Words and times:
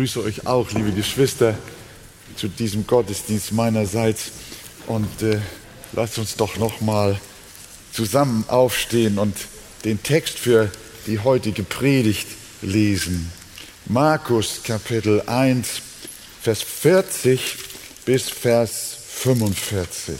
grüße 0.00 0.22
euch 0.22 0.46
auch, 0.46 0.70
liebe 0.70 0.92
Geschwister, 0.92 1.58
zu 2.34 2.48
diesem 2.48 2.86
Gottesdienst 2.86 3.52
meinerseits. 3.52 4.30
Und 4.86 5.20
äh, 5.20 5.38
lasst 5.92 6.16
uns 6.16 6.36
doch 6.36 6.56
noch 6.56 6.80
mal 6.80 7.20
zusammen 7.92 8.46
aufstehen 8.48 9.18
und 9.18 9.36
den 9.84 10.02
Text 10.02 10.38
für 10.38 10.72
die 11.06 11.18
heutige 11.18 11.64
Predigt 11.64 12.28
lesen. 12.62 13.30
Markus 13.84 14.62
Kapitel 14.64 15.20
1, 15.26 15.82
Vers 16.40 16.62
40 16.62 17.58
bis 18.06 18.30
Vers 18.30 18.96
45. 19.06 20.18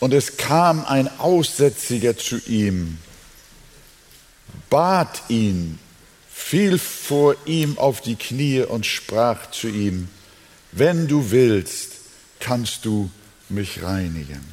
Und 0.00 0.14
es 0.14 0.38
kam 0.38 0.86
ein 0.86 1.10
Aussätziger 1.18 2.16
zu 2.16 2.38
ihm, 2.46 2.96
bat 4.70 5.20
ihn, 5.28 5.78
fiel 6.36 6.78
vor 6.78 7.34
ihm 7.46 7.76
auf 7.76 8.02
die 8.02 8.14
Knie 8.14 8.60
und 8.60 8.86
sprach 8.86 9.50
zu 9.50 9.68
ihm, 9.68 10.08
wenn 10.70 11.08
du 11.08 11.32
willst, 11.32 11.92
kannst 12.38 12.84
du 12.84 13.10
mich 13.48 13.82
reinigen. 13.82 14.44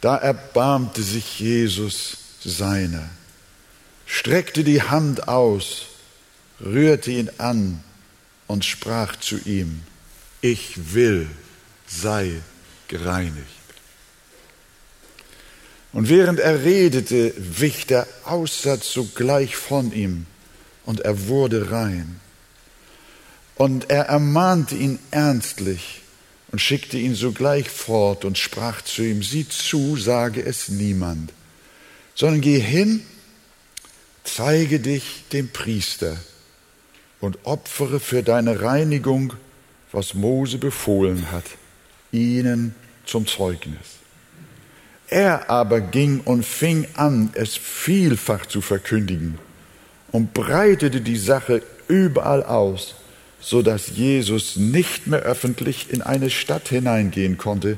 Da 0.00 0.16
erbarmte 0.16 1.02
sich 1.02 1.40
Jesus 1.40 2.16
seiner, 2.42 3.10
streckte 4.06 4.64
die 4.64 4.82
Hand 4.82 5.28
aus, 5.28 5.86
rührte 6.60 7.10
ihn 7.10 7.30
an 7.36 7.82
und 8.46 8.64
sprach 8.64 9.16
zu 9.16 9.38
ihm, 9.44 9.82
ich 10.40 10.94
will, 10.94 11.28
sei 11.86 12.40
gereinigt. 12.88 13.61
Und 15.92 16.08
während 16.08 16.40
er 16.40 16.64
redete, 16.64 17.34
wich 17.36 17.86
der 17.86 18.06
Aussatz 18.24 18.92
sogleich 18.92 19.56
von 19.56 19.92
ihm 19.92 20.26
und 20.86 21.00
er 21.00 21.28
wurde 21.28 21.70
rein. 21.70 22.20
Und 23.56 23.90
er 23.90 24.06
ermahnte 24.06 24.74
ihn 24.74 24.98
ernstlich 25.10 26.00
und 26.50 26.60
schickte 26.60 26.98
ihn 26.98 27.14
sogleich 27.14 27.68
fort 27.68 28.24
und 28.24 28.38
sprach 28.38 28.82
zu 28.82 29.02
ihm, 29.02 29.22
sieh 29.22 29.46
zu, 29.48 29.96
sage 29.96 30.42
es 30.42 30.68
niemand, 30.68 31.32
sondern 32.14 32.40
geh 32.40 32.58
hin, 32.58 33.04
zeige 34.24 34.80
dich 34.80 35.24
dem 35.32 35.50
Priester 35.50 36.16
und 37.20 37.38
opfere 37.44 38.00
für 38.00 38.22
deine 38.22 38.62
Reinigung, 38.62 39.34
was 39.92 40.14
Mose 40.14 40.56
befohlen 40.58 41.30
hat, 41.30 41.44
ihnen 42.12 42.74
zum 43.04 43.26
Zeugnis. 43.26 44.01
Er 45.12 45.50
aber 45.50 45.82
ging 45.82 46.20
und 46.20 46.42
fing 46.42 46.86
an, 46.94 47.28
es 47.34 47.54
vielfach 47.54 48.46
zu 48.46 48.62
verkündigen 48.62 49.38
und 50.10 50.32
breitete 50.32 51.02
die 51.02 51.18
Sache 51.18 51.62
überall 51.86 52.42
aus, 52.42 52.94
so 53.38 53.60
dass 53.60 53.88
Jesus 53.88 54.56
nicht 54.56 55.06
mehr 55.06 55.20
öffentlich 55.20 55.90
in 55.90 56.00
eine 56.00 56.30
Stadt 56.30 56.68
hineingehen 56.68 57.36
konnte, 57.36 57.76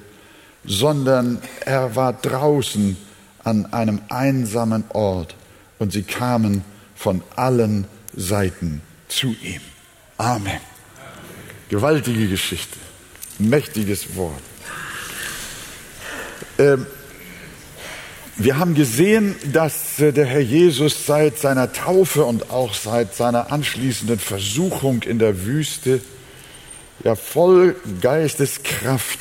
sondern 0.64 1.42
er 1.64 1.96
war 1.96 2.12
draußen 2.12 2.96
an 3.42 3.66
einem 3.72 4.00
einsamen 4.10 4.84
Ort 4.90 5.34
und 5.80 5.92
sie 5.92 6.04
kamen 6.04 6.64
von 6.94 7.20
allen 7.34 7.88
Seiten 8.14 8.80
zu 9.08 9.34
ihm. 9.42 9.60
Amen. 10.18 10.60
Gewaltige 11.68 12.28
Geschichte, 12.28 12.78
mächtiges 13.40 14.14
Wort. 14.14 14.40
Ähm, 16.60 16.86
wir 18.36 18.58
haben 18.58 18.74
gesehen, 18.74 19.36
dass 19.52 20.00
äh, 20.00 20.12
der 20.12 20.26
Herr 20.26 20.40
Jesus 20.40 21.06
seit 21.06 21.38
seiner 21.38 21.72
Taufe 21.72 22.24
und 22.24 22.50
auch 22.50 22.74
seit 22.74 23.14
seiner 23.14 23.52
anschließenden 23.52 24.18
Versuchung 24.18 25.02
in 25.02 25.20
der 25.20 25.44
Wüste 25.44 26.00
ja 27.04 27.14
voll 27.14 27.76
Geisteskraft 28.00 29.20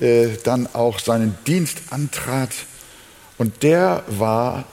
äh, 0.00 0.28
dann 0.44 0.66
auch 0.66 0.98
seinen 0.98 1.38
Dienst 1.46 1.78
antrat 1.90 2.50
und 3.38 3.62
der 3.62 4.04
war 4.08 4.64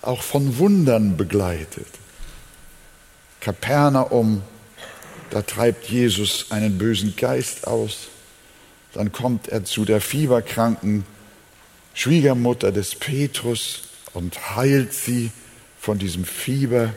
auch 0.00 0.22
von 0.22 0.58
Wundern 0.58 1.16
begleitet. 1.16 1.86
Kapernaum, 3.40 4.42
da 5.30 5.42
treibt 5.42 5.88
Jesus 5.88 6.46
einen 6.50 6.78
bösen 6.78 7.16
Geist 7.16 7.66
aus, 7.66 8.08
dann 8.92 9.10
kommt 9.10 9.48
er 9.48 9.64
zu 9.64 9.84
der 9.84 10.00
fieberkranken 10.00 11.04
Schwiegermutter 11.98 12.70
des 12.70 12.94
Petrus 12.94 13.88
und 14.14 14.54
heilt 14.54 14.94
sie 14.94 15.32
von 15.80 15.98
diesem 15.98 16.24
Fieber. 16.24 16.92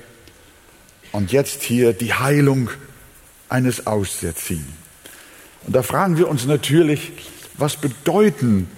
Und 1.12 1.31
jetzt 1.31 1.63
hier 1.63 1.94
die 1.94 2.13
Heilung 2.13 2.69
eines 3.50 3.88
Aussätzigen. 3.88 4.67
Und 5.66 5.75
da 5.75 5.81
fragen 5.81 6.19
wir 6.19 6.28
uns 6.28 6.45
natürlich, 6.45 7.13
was 7.57 7.78
bedeuten 7.78 8.69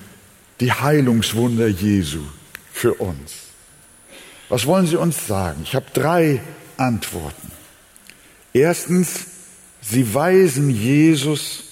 die 0.61 0.71
Heilungswunder 0.71 1.67
Jesu 1.67 2.21
für 2.71 2.93
uns? 2.93 3.33
Was 4.47 4.65
wollen 4.65 4.87
sie 4.87 4.95
uns 4.95 5.27
sagen? 5.27 5.59
Ich 5.63 5.75
habe 5.75 5.87
drei 5.93 6.41
Antworten. 6.77 7.51
Erstens, 8.53 9.25
sie 9.81 10.13
weisen 10.13 10.69
Jesus 10.69 11.65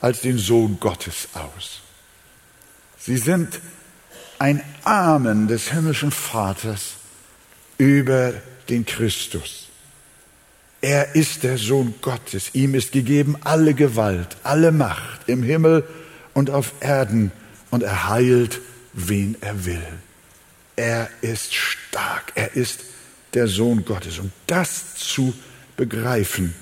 als 0.00 0.22
den 0.22 0.38
Sohn 0.38 0.78
Gottes 0.80 1.28
aus. 1.34 1.82
Sie 2.98 3.16
sind 3.16 3.60
ein 4.42 4.60
Amen 4.82 5.46
des 5.46 5.70
himmlischen 5.70 6.10
Vaters 6.10 6.94
über 7.78 8.32
den 8.68 8.84
Christus. 8.84 9.68
Er 10.80 11.14
ist 11.14 11.44
der 11.44 11.58
Sohn 11.58 11.94
Gottes. 12.02 12.52
Ihm 12.52 12.74
ist 12.74 12.90
gegeben 12.90 13.36
alle 13.44 13.72
Gewalt, 13.72 14.36
alle 14.42 14.72
Macht 14.72 15.28
im 15.28 15.44
Himmel 15.44 15.84
und 16.34 16.50
auf 16.50 16.72
Erden 16.80 17.30
und 17.70 17.84
er 17.84 18.08
heilt, 18.08 18.60
wen 18.92 19.36
er 19.40 19.64
will. 19.64 19.86
Er 20.74 21.08
ist 21.20 21.54
stark. 21.54 22.32
Er 22.34 22.56
ist 22.56 22.80
der 23.34 23.46
Sohn 23.46 23.84
Gottes. 23.84 24.18
Und 24.18 24.32
das 24.48 24.96
zu 24.96 25.34
begreifen, 25.76 26.52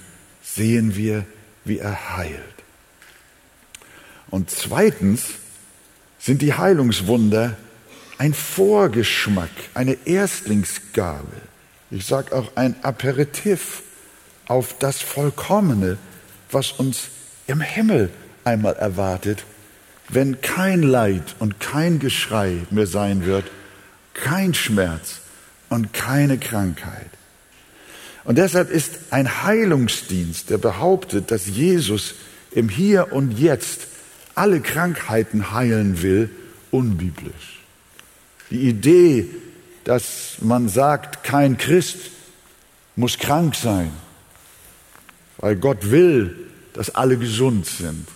sehen 0.43 0.97
wir, 0.97 1.25
wie 1.65 1.79
er 1.79 2.19
heilt. 2.19 2.45
Und 4.29 4.51
zweitens 4.51 5.29
sind 6.19 6.43
die 6.43 6.53
Heilungswunder 6.53 7.57
ein 8.20 8.34
Vorgeschmack, 8.34 9.48
eine 9.72 9.97
Erstlingsgabe. 10.04 11.41
Ich 11.91 12.04
sage 12.04 12.36
auch 12.36 12.54
ein 12.54 12.76
Aperitif 12.82 13.81
auf 14.47 14.76
das 14.78 15.00
Vollkommene, 15.00 15.97
was 16.50 16.72
uns 16.72 17.04
im 17.47 17.62
Himmel 17.62 18.10
einmal 18.44 18.75
erwartet, 18.75 19.44
wenn 20.10 20.42
kein 20.42 20.82
Leid 20.82 21.34
und 21.38 21.60
kein 21.60 21.98
Geschrei 21.98 22.58
mehr 22.70 22.86
sein 22.86 23.25
wird, 23.25 23.47
kein 24.12 24.52
Schmerz 24.52 25.20
und 25.70 25.94
keine 25.94 26.37
Krankheit. 26.37 27.08
Und 28.25 28.37
deshalb 28.37 28.69
ist 28.69 28.98
ein 29.08 29.44
Heilungsdienst, 29.44 30.50
der 30.50 30.58
behauptet, 30.58 31.31
dass 31.31 31.47
Jesus 31.47 32.16
im 32.50 32.69
Hier 32.69 33.14
und 33.14 33.38
Jetzt 33.38 33.87
alle 34.34 34.60
Krankheiten 34.60 35.52
heilen 35.52 36.02
will, 36.02 36.28
unbiblisch. 36.70 37.59
Die 38.50 38.69
Idee, 38.69 39.28
dass 39.84 40.37
man 40.41 40.69
sagt, 40.69 41.25
kein 41.25 41.56
Christ 41.56 41.99
muss 42.97 43.19
krank 43.19 43.55
sein, 43.55 43.93
weil 45.38 45.56
Gott 45.56 45.91
will, 45.91 46.37
dass 46.72 46.94
alle 46.94 47.16
gesund 47.16 47.66
sind. 47.66 48.06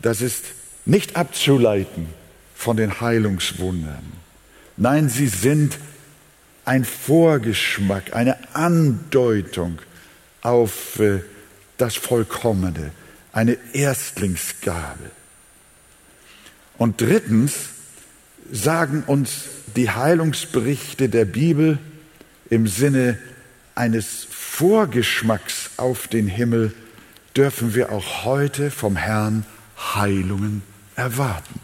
Das 0.00 0.20
ist 0.20 0.44
nicht 0.84 1.16
abzuleiten 1.16 2.08
von 2.54 2.76
den 2.76 3.00
Heilungswundern. 3.00 4.12
Nein, 4.76 5.08
sie 5.08 5.28
sind 5.28 5.78
ein 6.64 6.84
Vorgeschmack, 6.84 8.14
eine 8.14 8.36
Andeutung 8.54 9.78
auf 10.42 10.98
äh, 10.98 11.20
das 11.76 11.96
Vollkommene, 11.96 12.92
eine 13.32 13.58
Erstlingsgabe. 13.72 15.10
Und 16.78 17.00
drittens, 17.00 17.54
sagen 18.50 19.04
uns 19.06 19.44
die 19.76 19.90
Heilungsberichte 19.90 21.08
der 21.08 21.24
Bibel 21.24 21.78
im 22.50 22.66
Sinne 22.66 23.18
eines 23.74 24.26
Vorgeschmacks 24.30 25.70
auf 25.76 26.06
den 26.08 26.28
Himmel, 26.28 26.72
dürfen 27.36 27.74
wir 27.74 27.90
auch 27.90 28.24
heute 28.24 28.70
vom 28.70 28.96
Herrn 28.96 29.44
Heilungen 29.76 30.62
erwarten. 30.94 31.60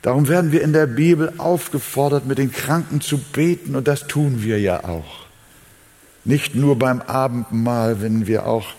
Darum 0.00 0.28
werden 0.28 0.52
wir 0.52 0.62
in 0.62 0.72
der 0.72 0.86
Bibel 0.86 1.32
aufgefordert, 1.38 2.26
mit 2.26 2.38
den 2.38 2.52
Kranken 2.52 3.00
zu 3.00 3.18
beten, 3.18 3.74
und 3.74 3.88
das 3.88 4.06
tun 4.06 4.42
wir 4.42 4.60
ja 4.60 4.84
auch. 4.84 5.26
Nicht 6.24 6.54
nur 6.54 6.78
beim 6.78 7.00
Abendmahl, 7.02 8.00
wenn 8.00 8.26
wir 8.26 8.46
auch 8.46 8.74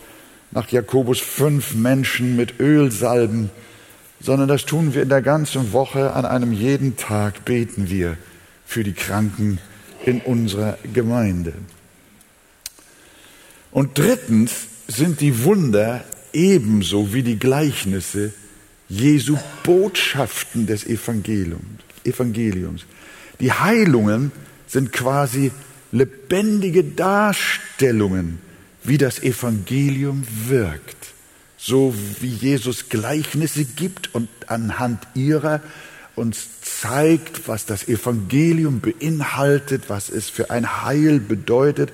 nach 0.52 0.70
Jakobus 0.70 1.20
fünf 1.20 1.76
Menschen 1.76 2.36
mit 2.36 2.60
Öl 2.60 2.92
salben, 2.92 3.52
sondern 4.20 4.48
das 4.48 4.66
tun 4.66 4.94
wir 4.94 5.04
in 5.04 5.10
der 5.10 5.22
ganzen 5.22 5.74
Woche, 5.74 6.14
an 6.14 6.26
einem 6.26 6.52
jeden 6.52 6.98
Tag 6.98 7.46
beten 7.46 7.90
wir 7.90 8.18
für 8.66 8.84
die 8.84 8.94
Kranken 8.94 9.60
in 10.06 10.22
unserer 10.22 10.78
Gemeinde. 10.94 11.54
Und 13.72 13.98
drittens 13.98 14.68
sind 14.88 15.22
die 15.22 15.44
Wunder 15.44 16.04
ebenso 16.32 17.14
wie 17.14 17.24
die 17.24 17.40
Gleichnisse 17.40 18.34
Jesu 18.88 19.38
Botschaften 19.64 20.68
des 20.68 20.86
Evangeliums. 20.86 22.86
Die 23.40 23.52
Heilungen 23.52 24.32
sind 24.68 24.94
quasi 24.94 25.52
lebendige 25.92 26.84
Darstellungen, 26.84 28.40
wie 28.84 28.98
das 28.98 29.24
Evangelium 29.24 30.24
wirkt. 30.48 31.15
So 31.68 31.96
wie 32.22 32.28
Jesus 32.30 32.90
Gleichnisse 32.90 33.66
gibt 33.66 34.14
und 34.14 34.30
anhand 34.46 35.02
ihrer 35.16 35.62
uns 36.14 36.62
zeigt, 36.62 37.48
was 37.48 37.66
das 37.66 37.88
Evangelium 37.88 38.82
beinhaltet, 38.82 39.86
was 39.88 40.10
es 40.10 40.30
für 40.30 40.52
ein 40.52 40.84
Heil 40.84 41.20
bedeutet, 41.20 41.92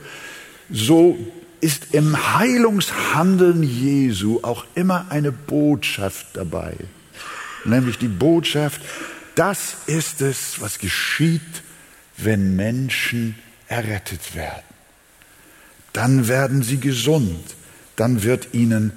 so 0.69 1.17
ist 1.61 1.93
im 1.93 2.37
Heilungshandeln 2.37 3.63
Jesu 3.63 4.39
auch 4.41 4.65
immer 4.75 5.05
eine 5.07 5.31
Botschaft 5.31 6.27
dabei. 6.33 6.75
Nämlich 7.63 7.97
die 7.97 8.09
Botschaft, 8.09 8.81
das 9.35 9.77
ist 9.87 10.21
es, 10.21 10.59
was 10.59 10.79
geschieht, 10.79 11.63
wenn 12.17 12.57
Menschen 12.57 13.35
errettet 13.69 14.35
werden. 14.35 14.63
Dann 15.93 16.27
werden 16.27 16.61
sie 16.61 16.81
gesund, 16.81 17.55
dann 17.95 18.23
wird 18.23 18.53
ihnen 18.53 18.91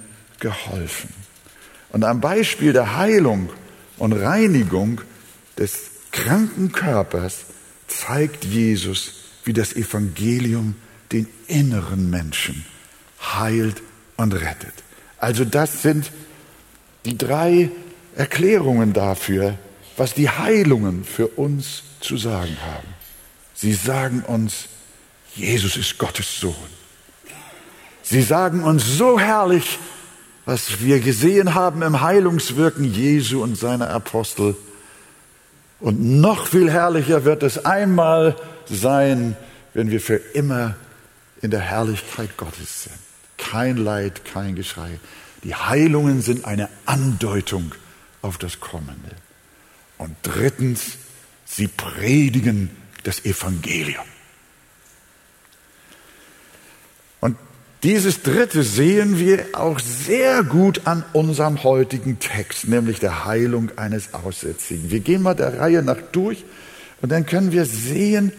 geholfen. 0.45 1.09
Und 1.91 2.03
am 2.03 2.21
Beispiel 2.21 2.71
der 2.71 2.97
Heilung 2.97 3.49
und 3.97 4.13
Reinigung 4.13 5.01
des 5.57 5.89
kranken 6.11 6.71
Körpers 6.71 7.45
zeigt 7.87 8.45
Jesus, 8.45 9.13
wie 9.43 9.53
das 9.53 9.73
Evangelium 9.73 10.75
den 11.11 11.25
inneren 11.47 12.11
Menschen 12.11 12.63
heilt 13.19 13.81
und 14.17 14.33
rettet. 14.33 14.75
Also 15.17 15.45
das 15.45 15.81
sind 15.81 16.11
die 17.05 17.17
drei 17.17 17.71
Erklärungen 18.15 18.93
dafür, 18.93 19.57
was 19.97 20.13
die 20.13 20.29
Heilungen 20.29 21.05
für 21.05 21.27
uns 21.27 21.81
zu 22.01 22.17
sagen 22.17 22.55
haben. 22.61 22.87
Sie 23.55 23.73
sagen 23.73 24.21
uns, 24.27 24.67
Jesus 25.33 25.75
ist 25.75 25.97
Gottes 25.97 26.39
Sohn. 26.39 26.75
Sie 28.03 28.21
sagen 28.21 28.63
uns 28.63 28.85
so 28.85 29.19
herrlich, 29.19 29.79
was 30.45 30.81
wir 30.81 30.99
gesehen 30.99 31.55
haben 31.55 31.81
im 31.81 32.01
Heilungswirken 32.01 32.85
Jesu 32.85 33.41
und 33.41 33.57
seiner 33.57 33.89
Apostel. 33.89 34.55
Und 35.79 35.99
noch 36.21 36.47
viel 36.47 36.71
herrlicher 36.71 37.25
wird 37.25 37.43
es 37.43 37.65
einmal 37.65 38.35
sein, 38.65 39.35
wenn 39.73 39.91
wir 39.91 39.99
für 39.99 40.15
immer 40.15 40.75
in 41.41 41.51
der 41.51 41.61
Herrlichkeit 41.61 42.37
Gottes 42.37 42.83
sind. 42.83 42.95
Kein 43.37 43.77
Leid, 43.77 44.23
kein 44.25 44.55
Geschrei. 44.55 44.99
Die 45.43 45.55
Heilungen 45.55 46.21
sind 46.21 46.45
eine 46.45 46.69
Andeutung 46.85 47.73
auf 48.21 48.37
das 48.37 48.59
Kommende. 48.59 49.11
Und 49.97 50.15
drittens, 50.23 50.97
sie 51.45 51.67
predigen 51.67 52.69
das 53.03 53.25
Evangelium. 53.25 54.05
Dieses 57.85 58.21
dritte 58.23 58.63
sehen 58.63 59.19
wir 59.19 59.45
auch 59.53 59.79
sehr 59.79 60.41
gut 60.41 60.87
an 60.87 61.05
unserem 61.13 61.63
heutigen 61.63 62.17
Text, 62.17 62.67
nämlich 62.67 62.99
der 62.99 63.25
Heilung 63.25 63.69
eines 63.77 64.15
Aussätzigen. 64.15 64.89
Wir 64.89 65.01
gehen 65.01 65.21
mal 65.21 65.35
der 65.35 65.59
Reihe 65.59 65.83
nach 65.83 66.01
durch 66.11 66.43
und 67.03 67.11
dann 67.11 67.27
können 67.27 67.51
wir 67.51 67.65
sehen, 67.65 68.31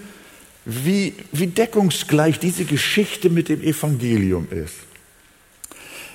wie, 0.65 1.15
wie 1.31 1.47
deckungsgleich 1.47 2.41
diese 2.41 2.65
Geschichte 2.65 3.31
mit 3.31 3.49
dem 3.49 3.63
Evangelium 3.63 4.49
ist. 4.51 4.75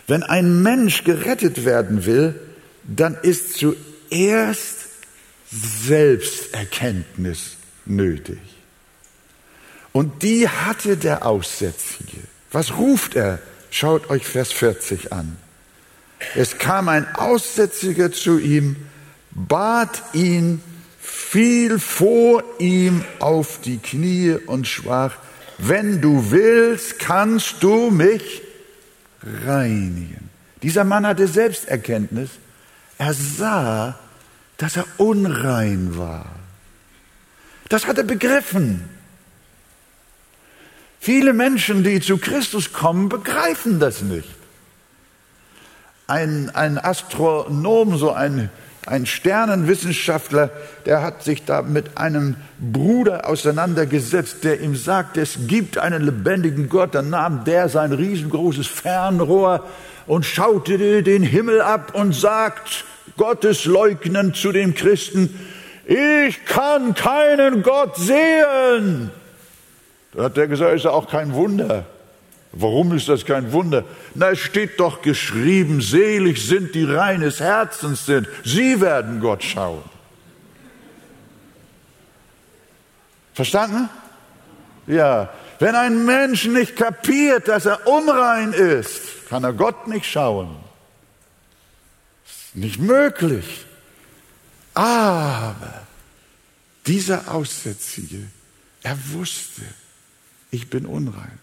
Wenn 0.07 0.23
ein 0.23 0.61
Mensch 0.61 1.05
gerettet 1.05 1.63
werden 1.63 2.05
will, 2.05 2.37
dann 2.83 3.17
ist 3.21 3.53
zuerst 3.53 4.75
Selbsterkenntnis 5.49 7.55
nötig. 7.85 8.39
Und 9.93 10.21
die 10.21 10.49
hatte 10.49 10.97
der 10.97 11.25
Aussätzige. 11.25 12.17
Was 12.51 12.77
ruft 12.77 13.15
er? 13.15 13.39
Schaut 13.69 14.09
euch 14.09 14.25
Vers 14.25 14.51
40 14.51 15.13
an. 15.13 15.37
Es 16.35 16.57
kam 16.57 16.89
ein 16.89 17.15
Aussätziger 17.15 18.11
zu 18.11 18.37
ihm, 18.37 18.75
bat 19.31 20.03
ihn, 20.13 20.61
fiel 20.99 21.79
vor 21.79 22.43
ihm 22.59 23.03
auf 23.19 23.59
die 23.61 23.77
Knie 23.77 24.35
und 24.45 24.67
sprach, 24.67 25.15
wenn 25.57 26.01
du 26.01 26.31
willst, 26.31 26.99
kannst 26.99 27.63
du 27.63 27.89
mich 27.91 28.41
reinigen. 29.45 30.29
Dieser 30.63 30.83
Mann 30.83 31.07
hatte 31.07 31.27
Selbsterkenntnis. 31.27 32.31
Er 32.97 33.13
sah, 33.13 33.99
dass 34.57 34.77
er 34.77 34.85
unrein 34.97 35.97
war. 35.97 36.27
Das 37.69 37.87
hat 37.87 37.97
er 37.97 38.03
begriffen. 38.03 38.89
Viele 41.03 41.33
Menschen, 41.33 41.83
die 41.83 41.99
zu 41.99 42.17
Christus 42.17 42.73
kommen, 42.73 43.09
begreifen 43.09 43.79
das 43.79 44.03
nicht. 44.03 44.29
Ein, 46.05 46.51
ein 46.53 46.77
Astronom, 46.77 47.97
so 47.97 48.11
ein 48.11 48.51
ein 48.87 49.05
Sternenwissenschaftler, 49.05 50.49
der 50.85 51.03
hat 51.03 51.23
sich 51.23 51.45
da 51.45 51.61
mit 51.61 51.97
einem 51.99 52.35
Bruder 52.59 53.29
auseinandergesetzt, 53.29 54.43
der 54.43 54.59
ihm 54.59 54.75
sagt, 54.75 55.17
es 55.17 55.47
gibt 55.47 55.77
einen 55.77 56.01
lebendigen 56.01 56.67
Gott. 56.67 56.95
Dann 56.95 57.11
nahm 57.11 57.43
der 57.43 57.69
sein 57.69 57.93
riesengroßes 57.93 58.65
Fernrohr 58.65 59.67
und 60.07 60.25
schaute 60.25 61.03
den 61.03 61.21
Himmel 61.21 61.61
ab 61.61 61.93
und 61.93 62.13
sagt, 62.13 62.85
Gottes 63.17 63.65
leugnen 63.65 64.33
zu 64.33 64.51
den 64.51 64.73
Christen, 64.73 65.39
ich 65.85 66.43
kann 66.45 66.95
keinen 66.95 67.61
Gott 67.61 67.97
sehen. 67.97 69.11
Da 70.13 70.23
hat 70.23 70.37
der 70.37 70.47
gesagt, 70.47 70.75
ist 70.75 70.83
ja 70.83 70.91
auch 70.91 71.09
kein 71.09 71.33
Wunder. 71.33 71.85
Warum 72.53 72.93
ist 72.95 73.07
das 73.07 73.25
kein 73.25 73.53
Wunder? 73.53 73.85
Na, 74.13 74.31
es 74.31 74.39
steht 74.39 74.79
doch 74.79 75.01
geschrieben, 75.01 75.79
selig 75.79 76.45
sind 76.45 76.75
die 76.75 76.83
reines 76.83 77.39
Herzens 77.39 78.05
sind. 78.05 78.27
Sie 78.43 78.81
werden 78.81 79.21
Gott 79.21 79.41
schauen. 79.43 79.83
Verstanden? 83.33 83.89
Ja. 84.87 85.29
Wenn 85.59 85.75
ein 85.75 86.05
Mensch 86.05 86.45
nicht 86.45 86.75
kapiert, 86.75 87.47
dass 87.47 87.65
er 87.65 87.87
unrein 87.87 88.51
ist, 88.51 89.29
kann 89.29 89.43
er 89.43 89.53
Gott 89.53 89.87
nicht 89.87 90.05
schauen. 90.05 90.57
Ist 92.25 92.55
nicht 92.55 92.79
möglich. 92.79 93.65
Aber 94.73 95.55
dieser 96.85 97.33
Aussätzige, 97.33 98.27
er 98.83 98.97
wusste, 99.13 99.61
ich 100.51 100.69
bin 100.69 100.85
unrein. 100.85 101.39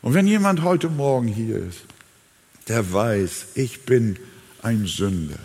Und 0.00 0.14
wenn 0.14 0.26
jemand 0.26 0.62
heute 0.62 0.88
Morgen 0.88 1.28
hier 1.28 1.56
ist, 1.56 1.80
der 2.68 2.92
weiß, 2.92 3.46
ich 3.54 3.82
bin 3.82 4.16
ein 4.62 4.86
Sünder, 4.86 5.38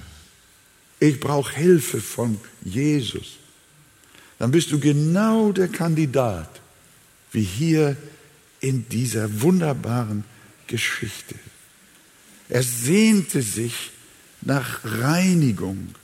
ich 1.00 1.20
brauche 1.20 1.56
Hilfe 1.56 2.00
von 2.00 2.40
Jesus, 2.64 3.38
dann 4.40 4.52
bist 4.52 4.72
du 4.72 4.80
genau 4.80 5.52
der 5.52 5.68
Kandidat, 5.68 6.62
wie 7.32 7.44
hier 7.44 7.98
in 8.60 8.88
dieser 8.90 9.42
wunderbaren 9.42 10.24
Geschichte. 10.68 11.36
Er 12.50 12.64
sehnte 12.64 13.42
sich 13.42 13.92
nach 14.42 14.82
Reinigung. 14.84 15.96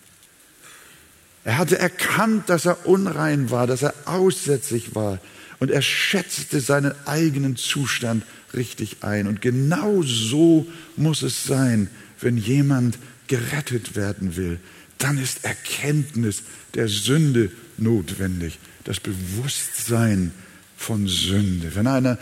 Er 1.44 1.58
hatte 1.58 1.78
erkannt, 1.78 2.50
dass 2.50 2.66
er 2.66 2.88
unrein 2.88 3.52
war, 3.52 3.68
dass 3.68 3.84
er 3.84 3.94
aussätzlich 4.06 4.96
war 4.96 5.20
und 5.60 5.72
er 5.72 5.82
schätzte 5.82 6.62
seinen 6.62 6.94
eigenen 7.06 7.56
Zustand 7.56 8.24
richtig 8.54 8.98
ein. 9.02 9.28
Und 9.28 9.42
genau 9.42 10.02
so 10.04 10.68
muss 10.96 11.22
es 11.22 11.44
sein, 11.44 11.90
wenn 12.22 12.38
jemand 12.38 12.98
gerettet 13.28 13.96
werden 13.96 14.36
will. 14.36 14.60
Dann 14.98 15.18
ist 15.18 15.44
Erkenntnis 15.44 16.44
der 16.74 16.88
Sünde 16.88 17.52
notwendig, 17.78 18.60
das 18.84 19.00
Bewusstsein 19.00 20.32
von 20.78 21.08
Sünde. 21.08 21.76
Wenn 21.76 21.88
einer 21.88 22.18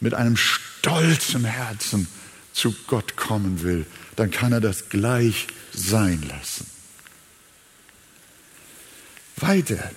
mit 0.00 0.14
einem 0.14 0.36
stolzen 0.36 1.44
Herzen 1.44 2.08
zu 2.52 2.74
Gott 2.86 3.16
kommen 3.16 3.62
will, 3.62 3.86
dann 4.16 4.30
kann 4.30 4.52
er 4.52 4.60
das 4.60 4.88
gleich 4.88 5.46
sein 5.72 6.22
lassen. 6.28 6.66
Weiter. 9.36 9.90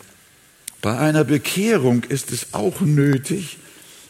Bei 0.83 0.99
einer 0.99 1.23
Bekehrung 1.23 2.03
ist 2.03 2.33
es 2.33 2.53
auch 2.53 2.81
nötig, 2.81 3.57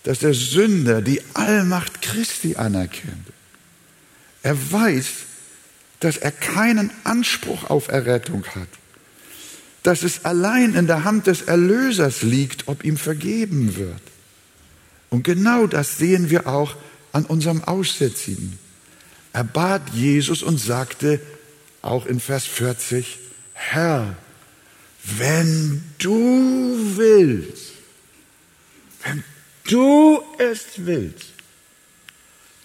dass 0.01 0.20
der 0.20 0.34
Sünder 0.34 1.03
die 1.03 1.22
Allmacht 1.36 2.01
Christi 2.01 2.56
anerkennt. 2.56 3.27
Er 4.42 4.58
weiß, 4.72 5.06
dass 6.00 6.18
er 6.18 6.32
keinen 6.32 6.89
Anspruch 7.03 7.70
auf 7.70 7.89
Errettung 7.89 8.44
hat, 8.56 8.68
dass 9.84 10.01
es 10.01 10.25
allein 10.25 10.74
in 10.74 10.88
der 10.88 11.03
Hand 11.03 11.27
des 11.27 11.44
Erlösers 11.44 12.24
liegt, 12.24 12.68
ob 12.68 12.84
ihm 12.84 12.98
vergeben 12.98 13.75
wird. 13.75 14.01
Und 15.12 15.24
genau 15.24 15.68
das 15.68 16.00
sehen 16.00 16.32
wir 16.32 16.48
auch 16.48 16.75
an 17.12 17.25
unserem 17.25 17.63
Aussätzigen. 17.63 18.58
Er 19.32 19.44
bat 19.44 19.92
Jesus 19.94 20.42
und 20.42 20.60
sagte, 20.60 21.22
auch 21.84 22.08
in 22.08 22.20
Vers 22.20 22.46
40, 22.46 23.20
Herr, 23.53 24.18
wenn 25.03 25.83
du 25.98 26.95
willst, 26.95 27.74
wenn 29.03 29.24
du 29.65 30.22
es 30.38 30.65
willst, 30.77 31.33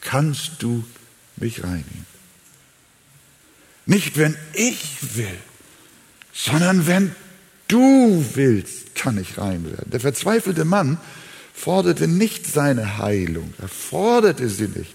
kannst 0.01 0.53
du 0.61 0.85
mich 1.37 1.65
reinigen. 1.65 2.07
Nicht 3.87 4.17
wenn 4.19 4.37
ich 4.53 5.17
will, 5.17 5.39
sondern 6.33 6.87
wenn 6.87 7.15
du 7.67 8.25
willst, 8.35 8.95
kann 8.95 9.19
ich 9.19 9.39
rein 9.39 9.65
werden. 9.65 9.91
Der 9.91 10.01
verzweifelte 10.01 10.65
Mann 10.65 10.99
forderte 11.55 12.07
nicht 12.07 12.47
seine 12.47 12.99
Heilung, 12.99 13.53
er 13.59 13.69
forderte 13.69 14.49
sie 14.49 14.69
nicht, 14.69 14.95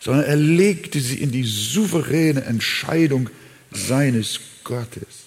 sondern 0.00 0.24
er 0.24 0.36
legte 0.36 1.00
sie 1.00 1.18
in 1.18 1.30
die 1.30 1.44
souveräne 1.44 2.44
Entscheidung 2.44 3.28
seines 3.70 4.40
Gottes. 4.64 5.21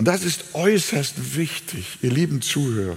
Und 0.00 0.06
das 0.06 0.24
ist 0.24 0.54
äußerst 0.54 1.36
wichtig, 1.36 1.98
ihr 2.00 2.10
lieben 2.10 2.40
Zuhörer. 2.40 2.96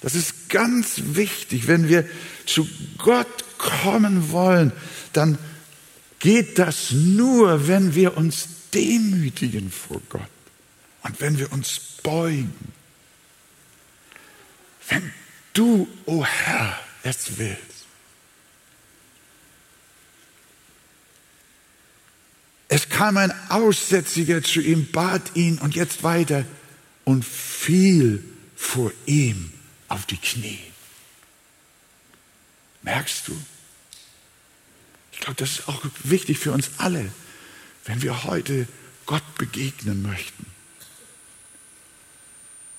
Das 0.00 0.14
ist 0.14 0.48
ganz 0.48 1.02
wichtig. 1.06 1.66
Wenn 1.66 1.88
wir 1.88 2.08
zu 2.46 2.68
Gott 2.98 3.58
kommen 3.58 4.30
wollen, 4.30 4.70
dann 5.12 5.38
geht 6.20 6.60
das 6.60 6.92
nur, 6.92 7.66
wenn 7.66 7.96
wir 7.96 8.16
uns 8.16 8.46
demütigen 8.72 9.72
vor 9.72 10.00
Gott 10.08 10.22
und 11.02 11.20
wenn 11.20 11.36
wir 11.36 11.52
uns 11.52 11.80
beugen. 12.04 12.54
Wenn 14.88 15.10
du, 15.52 15.88
o 16.06 16.18
oh 16.20 16.24
Herr, 16.24 16.78
es 17.02 17.38
willst. 17.38 17.73
Es 22.74 22.88
kam 22.88 23.18
ein 23.18 23.32
Aussätziger 23.50 24.42
zu 24.42 24.60
ihm, 24.60 24.90
bat 24.90 25.36
ihn 25.36 25.58
und 25.58 25.76
jetzt 25.76 26.02
weiter 26.02 26.44
und 27.04 27.24
fiel 27.24 28.24
vor 28.56 28.90
ihm 29.06 29.52
auf 29.86 30.06
die 30.06 30.16
Knie. 30.16 30.58
Merkst 32.82 33.28
du? 33.28 33.36
Ich 35.12 35.20
glaube, 35.20 35.36
das 35.36 35.50
ist 35.50 35.68
auch 35.68 35.84
wichtig 36.02 36.40
für 36.40 36.50
uns 36.50 36.72
alle, 36.78 37.12
wenn 37.84 38.02
wir 38.02 38.24
heute 38.24 38.66
Gott 39.06 39.22
begegnen 39.38 40.02
möchten. 40.02 40.44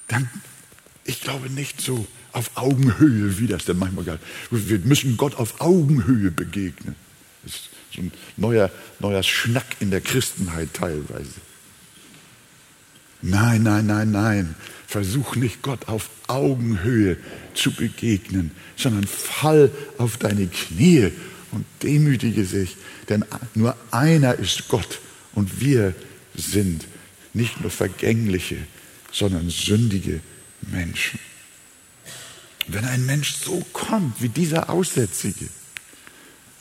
Dann, 0.10 0.30
ich 1.06 1.22
glaube 1.22 1.50
nicht 1.50 1.80
so 1.80 2.06
auf 2.34 2.52
Augenhöhe, 2.56 3.40
wie 3.40 3.48
das 3.48 3.64
denn 3.64 3.80
manchmal 3.80 4.04
geht. 4.04 4.20
Wir 4.52 4.80
müssen 4.80 5.16
Gott 5.16 5.36
auf 5.36 5.62
Augenhöhe 5.62 6.32
begegnen. 6.32 6.98
Das 7.44 7.70
so 7.96 8.02
ein 8.02 8.12
neuer, 8.38 8.72
neuer 9.00 9.24
Schnack 9.24 9.66
in 9.80 9.92
der 9.92 10.02
Christenheit 10.02 10.74
teilweise. 10.74 11.42
Nein, 13.22 13.64
nein, 13.64 13.88
nein, 13.88 14.12
nein. 14.12 14.56
Versuch 14.88 15.36
nicht 15.36 15.62
Gott 15.62 15.88
auf 15.88 16.10
Augenhöhe 16.28 17.18
zu 17.54 17.72
begegnen, 17.72 18.52
sondern 18.78 19.06
fall 19.08 19.72
auf 19.98 20.18
deine 20.18 20.48
Knie 20.48 21.12
und 21.52 21.66
demütige 21.82 22.46
sich, 22.46 22.78
denn 23.10 23.26
nur 23.56 23.76
einer 23.92 24.36
ist 24.36 24.68
Gott 24.68 25.00
und 25.34 25.60
wir 25.60 25.96
sind 26.36 26.86
nicht 27.34 27.62
nur 27.62 27.72
vergängliche, 27.72 28.58
sondern 29.12 29.50
sündige 29.50 30.22
Menschen. 30.62 31.20
Wenn 32.68 32.86
ein 32.86 33.06
Mensch 33.06 33.36
so 33.36 33.66
kommt 33.74 34.22
wie 34.22 34.30
dieser 34.30 34.70
Aussätzige, 34.70 35.48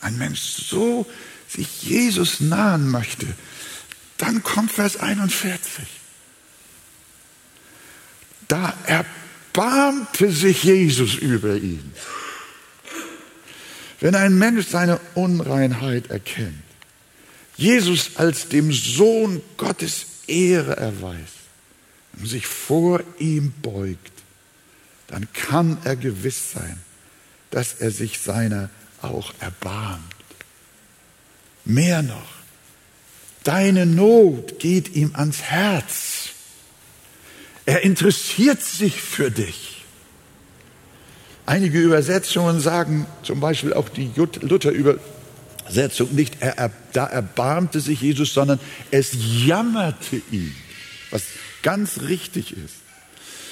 ein 0.04 0.18
Mensch 0.18 0.40
so 0.40 1.06
sich 1.49 1.82
Jesus 1.82 2.40
nahen 2.40 2.88
möchte, 2.88 3.26
dann 4.18 4.42
kommt 4.42 4.70
Vers 4.70 4.99
41. 4.99 5.84
Da 8.49 8.75
erbarmte 8.87 10.30
sich 10.30 10.62
Jesus 10.62 11.14
über 11.14 11.56
ihn. 11.56 11.92
Wenn 14.00 14.14
ein 14.14 14.37
Mensch 14.37 14.66
seine 14.68 15.00
Unreinheit 15.14 16.11
erkennt, 16.11 16.62
Jesus 17.56 18.16
als 18.16 18.49
dem 18.49 18.73
Sohn 18.73 19.40
Gottes 19.56 20.06
Ehre 20.26 20.76
erweist 20.76 21.34
und 22.18 22.26
sich 22.26 22.46
vor 22.46 23.02
ihm 23.18 23.52
beugt, 23.62 24.12
dann 25.06 25.32
kann 25.32 25.78
er 25.84 25.96
gewiss 25.96 26.52
sein, 26.52 26.78
dass 27.50 27.75
er 27.75 27.90
sich 27.90 28.18
seiner 28.18 28.68
auch 29.04 29.32
erbarmt. 29.40 30.02
Mehr 31.64 32.02
noch, 32.02 32.30
deine 33.42 33.87
Not 33.87 34.58
geht 34.58 34.94
ihm 34.94 35.12
ans 35.14 35.42
Herz. 35.42 36.28
Er 37.66 37.82
interessiert 37.82 38.62
sich 38.62 39.00
für 39.00 39.30
dich. 39.30 39.84
Einige 41.46 41.78
Übersetzungen 41.78 42.61
sagen, 42.61 43.06
zum 43.23 43.40
Beispiel 43.40 43.75
auch 43.75 43.88
die 43.88 44.11
Luther-Übersetzung, 44.16 46.14
nicht 46.14 46.37
er, 46.40 46.70
da 46.92 47.06
erbarmte 47.06 47.80
sich 47.80 48.00
Jesus, 48.00 48.32
sondern 48.32 48.58
es 48.90 49.11
jammerte 49.44 50.23
ihn, 50.30 50.54
was 51.11 51.23
ganz 51.62 52.00
richtig 52.02 52.52
ist. 52.52 52.76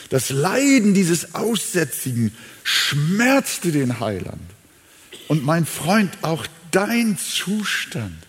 Das 0.09 0.31
Leiden 0.31 0.95
dieses 0.95 1.35
Aussätzigen 1.35 2.35
schmerzte 2.65 3.73
den 3.73 4.01
Heiland. 4.01 4.41
Und 5.29 5.45
mein 5.45 5.67
Freund, 5.67 6.17
auch 6.23 6.47
dein 6.71 7.17
Zustand 7.19 8.27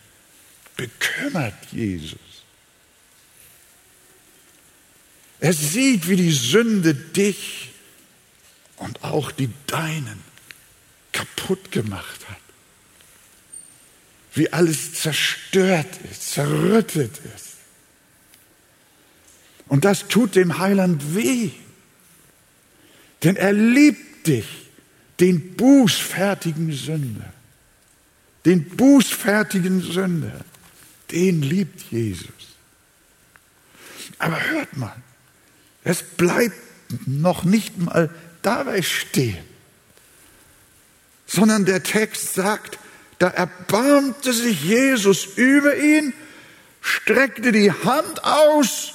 bekümmert 0.75 1.55
Jesus. 1.71 2.19
Er 5.39 5.53
sieht, 5.53 6.07
wie 6.07 6.15
die 6.15 6.31
Sünde 6.31 6.93
dich 6.93 7.71
und 8.77 9.03
auch 9.03 9.31
die 9.31 9.49
Deinen 9.67 10.21
kaputt 11.11 11.71
gemacht 11.71 12.29
hat. 12.29 12.37
Wie 14.35 14.51
alles 14.51 14.93
zerstört 14.93 15.99
ist, 16.09 16.31
zerrüttet 16.31 17.19
ist. 17.35 17.53
Und 19.67 19.85
das 19.85 20.07
tut 20.07 20.35
dem 20.35 20.57
Heiland 20.59 21.15
weh. 21.15 21.51
Denn 23.23 23.35
er 23.35 23.53
liebt 23.53 24.27
dich, 24.27 24.45
den 25.19 25.55
bußfertigen 25.55 26.71
Sünder. 26.71 27.31
Den 28.45 28.67
bußfertigen 28.69 29.81
Sünder, 29.81 30.41
den 31.11 31.41
liebt 31.41 31.81
Jesus. 31.91 32.27
Aber 34.19 34.41
hört 34.49 34.75
mal, 34.77 34.95
es 35.83 36.03
bleibt 36.03 36.55
noch 37.05 37.43
nicht 37.43 37.77
mal 37.77 38.09
dabei 38.41 38.81
stehen, 38.81 39.43
sondern 41.25 41.65
der 41.65 41.83
Text 41.83 42.33
sagt, 42.33 42.79
da 43.19 43.27
erbarmte 43.29 44.33
sich 44.33 44.63
Jesus 44.63 45.25
über 45.37 45.77
ihn, 45.77 46.13
streckte 46.81 47.51
die 47.51 47.71
Hand 47.71 48.23
aus 48.23 48.93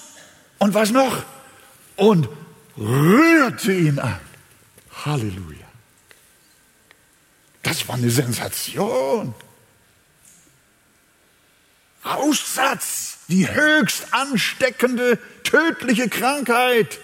und 0.58 0.74
was 0.74 0.90
noch? 0.90 1.24
Und 1.96 2.28
rührte 2.76 3.72
ihn 3.72 3.98
an. 3.98 4.20
Halleluja. 5.04 5.67
Das 7.78 7.86
war 7.86 7.94
eine 7.94 8.10
Sensation. 8.10 9.34
Aussatz, 12.02 13.18
die 13.28 13.48
höchst 13.48 14.12
ansteckende, 14.12 15.16
tödliche 15.44 16.08
Krankheit. 16.08 16.98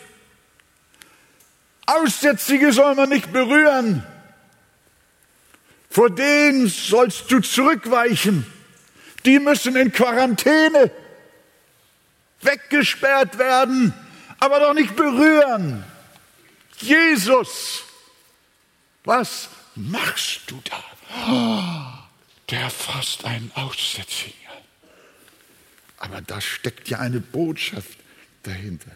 Aussätzige 1.86 2.72
soll 2.72 2.96
man 2.96 3.08
nicht 3.08 3.32
berühren. 3.32 4.04
Vor 5.90 6.10
denen 6.10 6.66
sollst 6.66 7.30
du 7.30 7.38
zurückweichen. 7.38 8.44
Die 9.24 9.38
müssen 9.38 9.76
in 9.76 9.92
Quarantäne 9.92 10.90
weggesperrt 12.40 13.38
werden, 13.38 13.94
aber 14.40 14.58
doch 14.58 14.74
nicht 14.74 14.96
berühren. 14.96 15.84
Jesus, 16.78 17.84
was 19.04 19.48
machst 19.76 20.42
du 20.46 20.60
da? 20.64 22.08
Der 22.50 22.70
fasst 22.70 23.24
einen 23.24 23.50
Aussätzigen. 23.54 24.34
Aber 25.98 26.20
da 26.20 26.40
steckt 26.40 26.88
ja 26.88 26.98
eine 26.98 27.20
Botschaft 27.20 27.98
dahinter. 28.42 28.90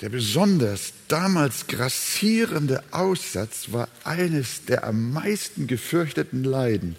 Der 0.00 0.08
besonders 0.08 0.94
damals 1.08 1.66
grassierende 1.66 2.82
Aussatz 2.90 3.72
war 3.72 3.88
eines 4.04 4.64
der 4.64 4.84
am 4.84 5.12
meisten 5.12 5.66
gefürchteten 5.66 6.42
Leiden. 6.42 6.96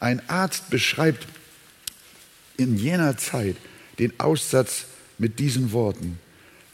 Ein 0.00 0.26
Arzt 0.30 0.70
beschreibt 0.70 1.26
in 2.56 2.78
jener 2.78 3.18
Zeit 3.18 3.56
den 3.98 4.18
Aussatz 4.18 4.86
mit 5.18 5.38
diesen 5.38 5.72
Worten. 5.72 6.18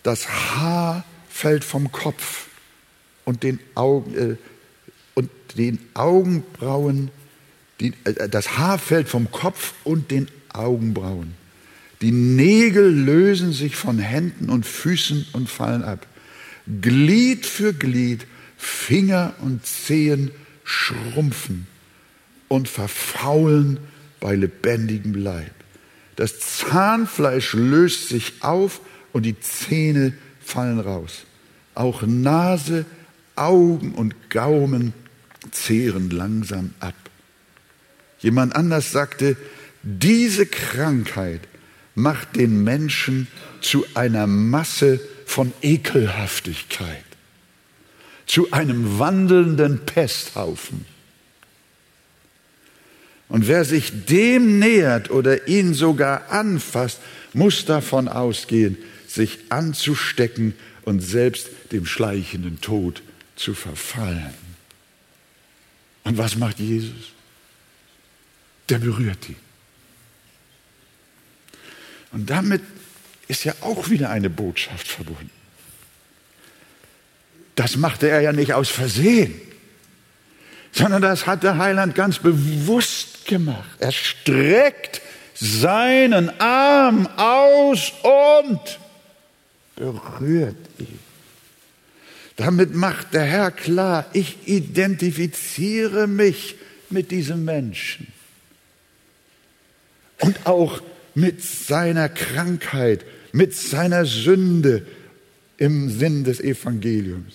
Das 0.05 0.29
Haar 0.29 1.05
fällt 1.29 1.65
vom 1.65 1.91
Kopf 1.91 2.47
und 3.25 3.43
den 3.43 3.59
Augen, 3.75 4.15
äh, 4.17 4.37
und 5.15 5.31
den 5.57 5.79
Augenbrauen, 5.95 7.11
die, 7.81 7.93
äh, 8.05 8.29
das 8.29 8.59
Haar 8.59 8.79
fällt 8.79 9.09
vom 9.09 9.31
Kopf 9.31 9.75
und 9.85 10.11
den 10.11 10.29
Augenbrauen. 10.53 11.35
Die 12.01 12.13
Nägel 12.13 12.91
lösen 12.91 13.53
sich 13.53 13.77
von 13.77 13.99
Händen 13.99 14.51
und 14.51 14.67
Füßen 14.67 15.27
und 15.33 15.49
fallen 15.49 15.83
ab. 15.83 16.07
Glied 16.81 17.47
für 17.47 17.73
Glied, 17.73 18.27
Finger 18.57 19.35
und 19.41 19.65
Zehen 19.65 20.31
schrumpfen 20.65 21.67
und 22.49 22.69
verfaulen 22.69 23.79
bei 24.21 24.35
lebendigem 24.35 25.15
Leib. 25.15 25.53
Das 26.17 26.41
Zahnfleisch 26.41 27.55
löst 27.55 28.09
sich 28.09 28.35
auf 28.41 28.81
und 29.13 29.25
die 29.25 29.39
Zähne 29.41 30.13
fallen 30.41 30.81
raus. 30.81 31.25
Auch 31.75 32.03
Nase, 32.03 32.87
Augen 33.37 33.93
und 33.93 34.31
Gaumen 34.31 34.93
zehren 35.51 36.11
langsam 36.11 36.75
ab. 36.81 36.95
Jemand 38.21 38.57
anders 38.57 38.93
sagte, 38.93 39.37
diese 39.83 40.47
Krankheit 40.47 41.43
macht 41.95 42.37
den 42.37 42.65
Menschen 42.65 43.29
zu 43.61 43.85
einer 43.95 44.27
Masse 44.27 45.01
von 45.27 45.53
Ekelhaftigkeit, 45.63 47.05
zu 48.27 48.51
einem 48.53 48.99
wandelnden 48.99 49.85
Pesthaufen. 49.85 50.87
Und 53.29 53.49
wer 53.49 53.65
sich 53.65 54.07
dem 54.07 54.59
nähert 54.59 55.11
oder 55.11 55.49
ihn 55.49 55.75
sogar 55.75 56.31
anfasst, 56.31 57.01
muss 57.33 57.65
davon 57.65 58.09
ausgehen, 58.09 58.79
sich 59.07 59.39
anzustecken 59.49 60.55
und 60.83 61.01
selbst 61.01 61.49
dem 61.73 61.87
schleichenden 61.87 62.61
Tod 62.61 63.03
zu 63.37 63.55
verfallen. 63.55 64.35
Und 66.05 66.19
was 66.19 66.37
macht 66.37 66.59
Jesus? 66.59 67.13
Der 68.69 68.79
berührt 68.79 69.29
ihn. 69.29 69.37
Und 72.13 72.31
damit 72.31 72.63
ist 73.27 73.45
ja 73.45 73.55
auch 73.61 73.91
wieder 73.91 74.11
eine 74.11 74.31
Botschaft 74.31 74.87
verbunden. 74.87 75.31
Das 77.57 77.77
machte 77.77 78.09
er 78.09 78.21
ja 78.21 78.33
nicht 78.33 78.53
aus 78.53 78.69
Versehen, 78.69 79.41
sondern 80.73 81.03
das 81.03 81.27
hat 81.27 81.43
der 81.43 81.59
Heiland 81.59 81.95
ganz 81.95 82.19
bewusst 82.19 83.27
gemacht. 83.27 83.69
Er 83.79 83.93
streckt 83.93 85.01
seinen 85.35 86.41
Arm 86.41 87.07
aus 87.17 87.93
und 88.03 88.79
berührt 89.77 90.57
ihn. 90.79 91.04
Damit 92.37 92.75
macht 92.75 93.15
der 93.15 93.23
Herr 93.23 93.51
klar, 93.51 94.07
ich 94.13 94.39
identifiziere 94.47 96.07
mich 96.07 96.57
mit 96.91 97.11
diesem 97.11 97.45
Menschen. 97.45 98.09
Und 100.21 100.47
auch 100.47 100.83
mit 101.15 101.43
seiner 101.43 102.09
Krankheit, 102.09 103.05
mit 103.33 103.55
seiner 103.55 104.05
Sünde 104.05 104.87
im 105.59 105.91
Sinn 105.91 106.25
des 106.25 106.41
Evangeliums. 106.41 107.35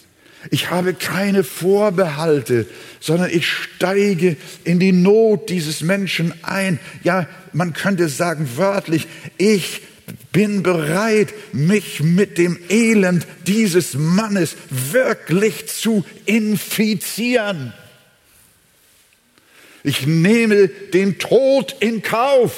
Ich 0.51 0.69
habe 0.69 0.93
keine 0.93 1.43
Vorbehalte, 1.43 2.65
sondern 2.99 3.29
ich 3.29 3.47
steige 3.47 4.37
in 4.63 4.79
die 4.79 4.93
Not 4.93 5.49
dieses 5.49 5.81
Menschen 5.81 6.33
ein. 6.43 6.79
Ja, 7.03 7.27
man 7.51 7.73
könnte 7.73 8.07
sagen 8.07 8.49
wörtlich, 8.55 9.07
ich 9.37 9.81
bin 10.31 10.63
bereit, 10.63 11.33
mich 11.53 12.01
mit 12.01 12.37
dem 12.37 12.59
Elend 12.69 13.25
dieses 13.47 13.95
Mannes 13.95 14.55
wirklich 14.69 15.67
zu 15.67 16.05
infizieren. 16.25 17.73
Ich 19.83 20.05
nehme 20.05 20.67
den 20.67 21.17
Tod 21.19 21.75
in 21.79 22.01
Kauf, 22.01 22.53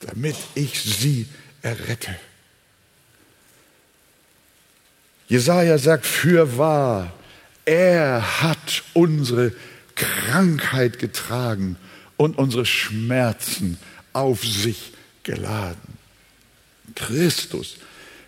damit 0.00 0.36
ich 0.54 0.80
sie 0.80 1.26
errette. 1.62 2.16
Jesaja 5.28 5.78
sagt, 5.78 6.06
für 6.06 6.58
wahr, 6.58 7.12
er 7.64 8.42
hat 8.42 8.84
unsere 8.94 9.52
Krankheit 9.94 10.98
getragen 10.98 11.76
und 12.16 12.38
unsere 12.38 12.66
Schmerzen 12.66 13.78
auf 14.12 14.44
sich 14.44 14.92
geladen. 15.24 15.95
Christus, 16.96 17.76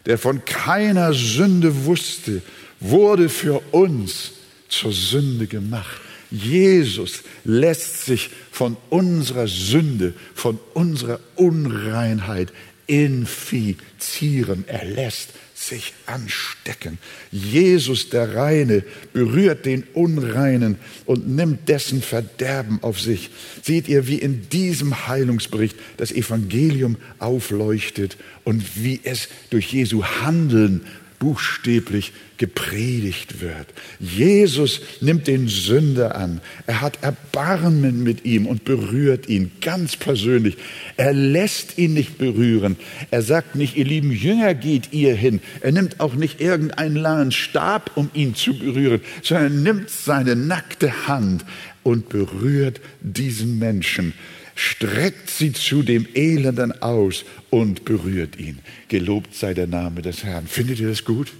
der 0.07 0.19
von 0.19 0.45
keiner 0.45 1.13
Sünde 1.13 1.85
wusste, 1.85 2.43
wurde 2.79 3.29
für 3.29 3.61
uns 3.73 4.33
zur 4.69 4.93
Sünde 4.93 5.49
gemacht. 5.49 6.01
Jesus 6.31 7.23
lässt 7.45 8.05
sich 8.05 8.31
von 8.53 8.77
unserer 8.91 9.49
Sünde, 9.49 10.15
von 10.35 10.59
unserer 10.75 11.21
Unreinheit 11.37 12.53
infizieren. 12.87 14.65
Er 14.67 14.85
lässt 14.85 15.31
sich 15.59 15.93
anstecken. 16.07 16.99
Jesus 17.33 18.11
der 18.11 18.37
Reine 18.37 18.85
berührt 19.13 19.67
den 19.67 19.83
Unreinen 19.93 20.77
und 21.05 21.29
nimmt 21.29 21.69
dessen 21.69 22.01
Verderben 22.01 22.79
auf 22.83 23.01
sich. 23.01 23.31
Seht 23.63 23.89
ihr, 23.89 24.07
wie 24.07 24.19
in 24.19 24.49
diesem 24.51 25.09
Heilungsbericht 25.09 25.77
das 25.97 26.13
Evangelium 26.13 26.97
aufleuchtet 27.19 28.17
und 28.45 28.65
wie 28.77 29.01
es 29.03 29.29
durch 29.51 29.73
Jesu 29.73 30.05
Handeln 30.05 30.87
buchstäblich 31.19 32.13
gepredigt 32.37 33.41
wird. 33.41 33.67
Jesus 33.99 34.81
nimmt 35.01 35.27
den 35.27 35.49
Sünder 35.49 36.15
an. 36.15 36.41
Er 36.67 36.81
hat 36.81 37.03
Erbarmen 37.03 38.03
mit 38.03 38.25
ihm 38.25 38.47
und 38.47 38.65
berührt 38.65 39.29
ihn 39.29 39.51
ganz 39.61 39.97
persönlich. 39.97 40.57
Er 40.97 41.13
lässt 41.13 41.79
ihn 41.79 41.95
nicht 41.95 42.19
berühren. 42.19 42.77
Er 43.11 43.23
sagt 43.23 43.57
nicht, 43.57 43.77
ihr 43.77 43.85
lieben 43.85 44.13
Jünger, 44.13 44.55
geht 44.55 44.93
ihr 44.93 45.15
hin. 45.15 45.41
Er 45.61 45.73
nimmt 45.73 46.01
auch 46.01 46.15
nicht 46.15 46.41
irgendeinen 46.41 46.97
langen 46.97 47.33
Stab, 47.33 47.91
um 47.97 48.11
ihn 48.15 48.35
zu 48.35 48.57
berühren, 48.57 49.01
sondern 49.23 49.47
er 49.47 49.63
nimmt 49.63 49.91
seine 49.91 50.37
nackte 50.37 51.09
Hand 51.09 51.45
und 51.83 52.09
berührt 52.09 52.81
diesen 53.01 53.59
Menschen 53.59 54.13
streckt 54.59 55.31
sie 55.31 55.53
zu 55.53 55.85
dem 55.85 56.09
Elenden 56.15 56.83
aus 56.83 57.25
und 57.49 57.85
berührt 57.85 58.41
ihn. 58.41 58.59
Gelobt 58.89 59.33
sei 59.33 59.55
der 59.55 59.69
Name 59.69 60.03
des 60.03 60.25
Herrn. 60.25 60.49
Findet 60.49 60.81
ihr 60.81 60.89
das 60.89 61.05
gut? 61.05 61.33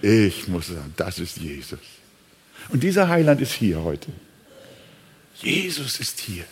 Ich 0.00 0.48
muss 0.48 0.68
sagen, 0.68 0.94
das 0.96 1.18
ist 1.18 1.36
Jesus. 1.36 1.80
Und 2.70 2.82
dieser 2.82 3.10
Heiland 3.10 3.42
ist 3.42 3.52
hier 3.52 3.82
heute. 3.82 4.10
Jesus 5.42 6.00
ist 6.00 6.18
hier. 6.18 6.44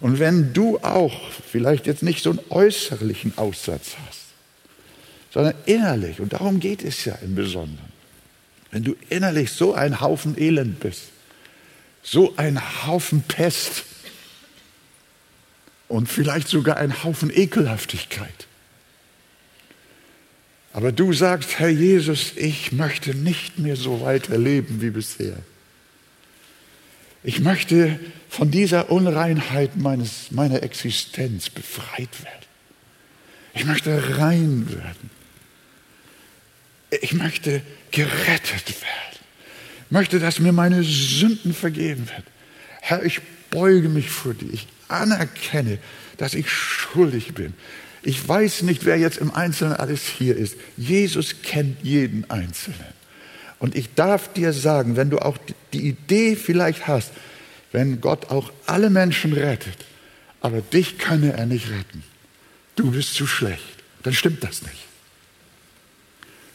Und 0.00 0.18
wenn 0.18 0.52
du 0.52 0.78
auch 0.78 1.30
vielleicht 1.30 1.86
jetzt 1.86 2.02
nicht 2.02 2.20
so 2.20 2.30
einen 2.30 2.40
äußerlichen 2.48 3.38
Aussatz 3.38 3.96
hast, 4.04 4.24
sondern 5.32 5.54
innerlich, 5.64 6.18
und 6.18 6.32
darum 6.32 6.58
geht 6.58 6.82
es 6.82 7.04
ja 7.04 7.14
im 7.22 7.36
Besonderen, 7.36 7.92
wenn 8.72 8.82
du 8.82 8.96
innerlich 9.10 9.52
so 9.52 9.74
ein 9.74 10.00
Haufen 10.00 10.36
Elend 10.36 10.80
bist, 10.80 11.02
so 12.02 12.34
ein 12.36 12.60
Haufen 12.84 13.22
Pest, 13.22 13.84
und 15.88 16.08
vielleicht 16.08 16.48
sogar 16.48 16.76
ein 16.76 17.02
Haufen 17.02 17.30
Ekelhaftigkeit. 17.34 18.46
Aber 20.72 20.92
du 20.92 21.12
sagst, 21.12 21.58
Herr 21.58 21.70
Jesus, 21.70 22.32
ich 22.36 22.72
möchte 22.72 23.14
nicht 23.14 23.58
mehr 23.58 23.76
so 23.76 24.02
weiterleben 24.02 24.80
wie 24.80 24.90
bisher. 24.90 25.36
Ich 27.24 27.40
möchte 27.40 27.98
von 28.28 28.50
dieser 28.50 28.90
Unreinheit 28.90 29.76
meines, 29.76 30.30
meiner 30.30 30.62
Existenz 30.62 31.50
befreit 31.50 32.22
werden. 32.22 32.46
Ich 33.54 33.64
möchte 33.64 34.18
rein 34.18 34.68
werden. 34.70 35.10
Ich 37.02 37.12
möchte 37.12 37.62
gerettet 37.90 38.68
werden. 38.68 39.18
Ich 39.86 39.90
möchte, 39.90 40.20
dass 40.20 40.38
mir 40.38 40.52
meine 40.52 40.84
Sünden 40.84 41.54
vergeben 41.54 42.08
werden. 42.08 42.24
Herr, 42.82 43.04
ich 43.04 43.20
beuge 43.50 43.88
mich 43.88 44.10
vor 44.10 44.34
dir. 44.34 44.52
Ich 44.52 44.66
anerkenne, 44.88 45.78
dass 46.16 46.34
ich 46.34 46.50
schuldig 46.50 47.34
bin. 47.34 47.54
Ich 48.02 48.26
weiß 48.26 48.62
nicht, 48.62 48.84
wer 48.84 48.96
jetzt 48.96 49.18
im 49.18 49.32
Einzelnen 49.34 49.74
alles 49.74 50.02
hier 50.02 50.36
ist. 50.36 50.56
Jesus 50.76 51.42
kennt 51.42 51.82
jeden 51.82 52.30
Einzelnen. 52.30 52.98
Und 53.58 53.74
ich 53.74 53.94
darf 53.94 54.32
dir 54.32 54.52
sagen, 54.52 54.96
wenn 54.96 55.10
du 55.10 55.18
auch 55.18 55.36
die 55.72 55.88
Idee 55.88 56.36
vielleicht 56.36 56.86
hast, 56.86 57.10
wenn 57.72 58.00
Gott 58.00 58.30
auch 58.30 58.52
alle 58.66 58.88
Menschen 58.88 59.32
rettet, 59.32 59.76
aber 60.40 60.60
dich 60.60 60.98
könne 60.98 61.32
er 61.32 61.46
nicht 61.46 61.70
retten. 61.70 62.04
Du 62.76 62.92
bist 62.92 63.14
zu 63.14 63.26
schlecht. 63.26 63.62
Dann 64.04 64.14
stimmt 64.14 64.44
das 64.44 64.62
nicht. 64.62 64.86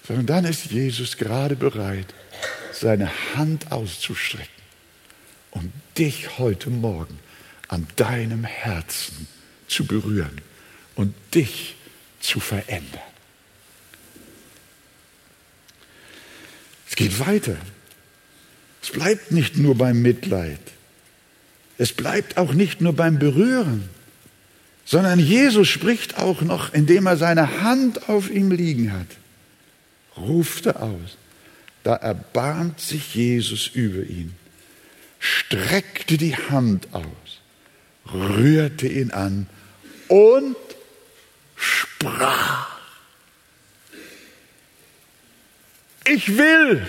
Sondern 0.08 0.26
dann 0.26 0.46
ist 0.46 0.72
Jesus 0.72 1.18
gerade 1.18 1.56
bereit, 1.56 2.14
seine 2.72 3.12
Hand 3.36 3.72
auszustrecken, 3.72 4.48
um 5.52 5.72
dich 5.98 6.40
heute 6.40 6.70
Morgen 6.70 7.20
an 7.74 7.88
deinem 7.96 8.44
Herzen 8.44 9.28
zu 9.68 9.86
berühren 9.86 10.40
und 10.94 11.16
dich 11.34 11.76
zu 12.20 12.40
verändern. 12.40 13.02
Es 16.88 16.96
geht 16.96 17.20
weiter. 17.20 17.58
Es 18.84 18.92
bleibt 18.92 19.32
nicht 19.32 19.58
nur 19.58 19.76
beim 19.76 20.04
Mitleid. 20.04 20.60
Es 21.80 21.94
bleibt 21.94 22.38
auch 22.38 22.54
nicht 22.54 22.82
nur 22.82 22.94
beim 22.94 23.18
Berühren, 23.18 23.90
sondern 24.86 25.18
Jesus 25.18 25.68
spricht 25.68 26.20
auch 26.20 26.42
noch, 26.42 26.74
indem 26.74 27.08
er 27.08 27.18
seine 27.18 27.62
Hand 27.62 28.08
auf 28.08 28.30
ihm 28.30 28.52
liegen 28.52 28.94
hat, 28.94 29.08
ruft 30.16 30.68
er 30.68 30.84
aus. 30.84 31.18
Da 31.82 31.96
erbarmt 31.96 32.80
sich 32.80 33.16
Jesus 33.16 33.68
über 33.74 34.04
ihn, 34.04 34.36
streckte 35.18 36.18
die 36.18 36.36
Hand 36.36 36.94
aus, 36.94 37.23
rührte 38.14 38.88
ihn 38.88 39.12
an 39.12 39.48
und 40.08 40.56
sprach. 41.56 42.74
Ich 46.06 46.38
will, 46.38 46.86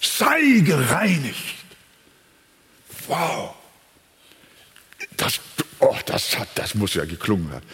sei 0.00 0.60
gereinigt. 0.64 1.56
Wow. 3.06 3.54
Das, 5.16 5.40
oh, 5.80 5.96
das, 6.06 6.38
hat, 6.38 6.48
das 6.54 6.74
muss 6.74 6.94
ja 6.94 7.04
geklungen 7.04 7.50
haben. 7.50 7.66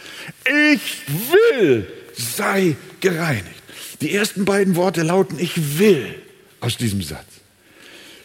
Ich 0.73 1.03
will, 1.09 1.87
sei 2.15 2.77
gereinigt. 3.01 3.63
Die 4.01 4.15
ersten 4.15 4.45
beiden 4.45 4.77
Worte 4.77 5.03
lauten 5.03 5.39
Ich 5.39 5.79
will 5.79 6.23
aus 6.61 6.77
diesem 6.77 7.03
Satz. 7.03 7.38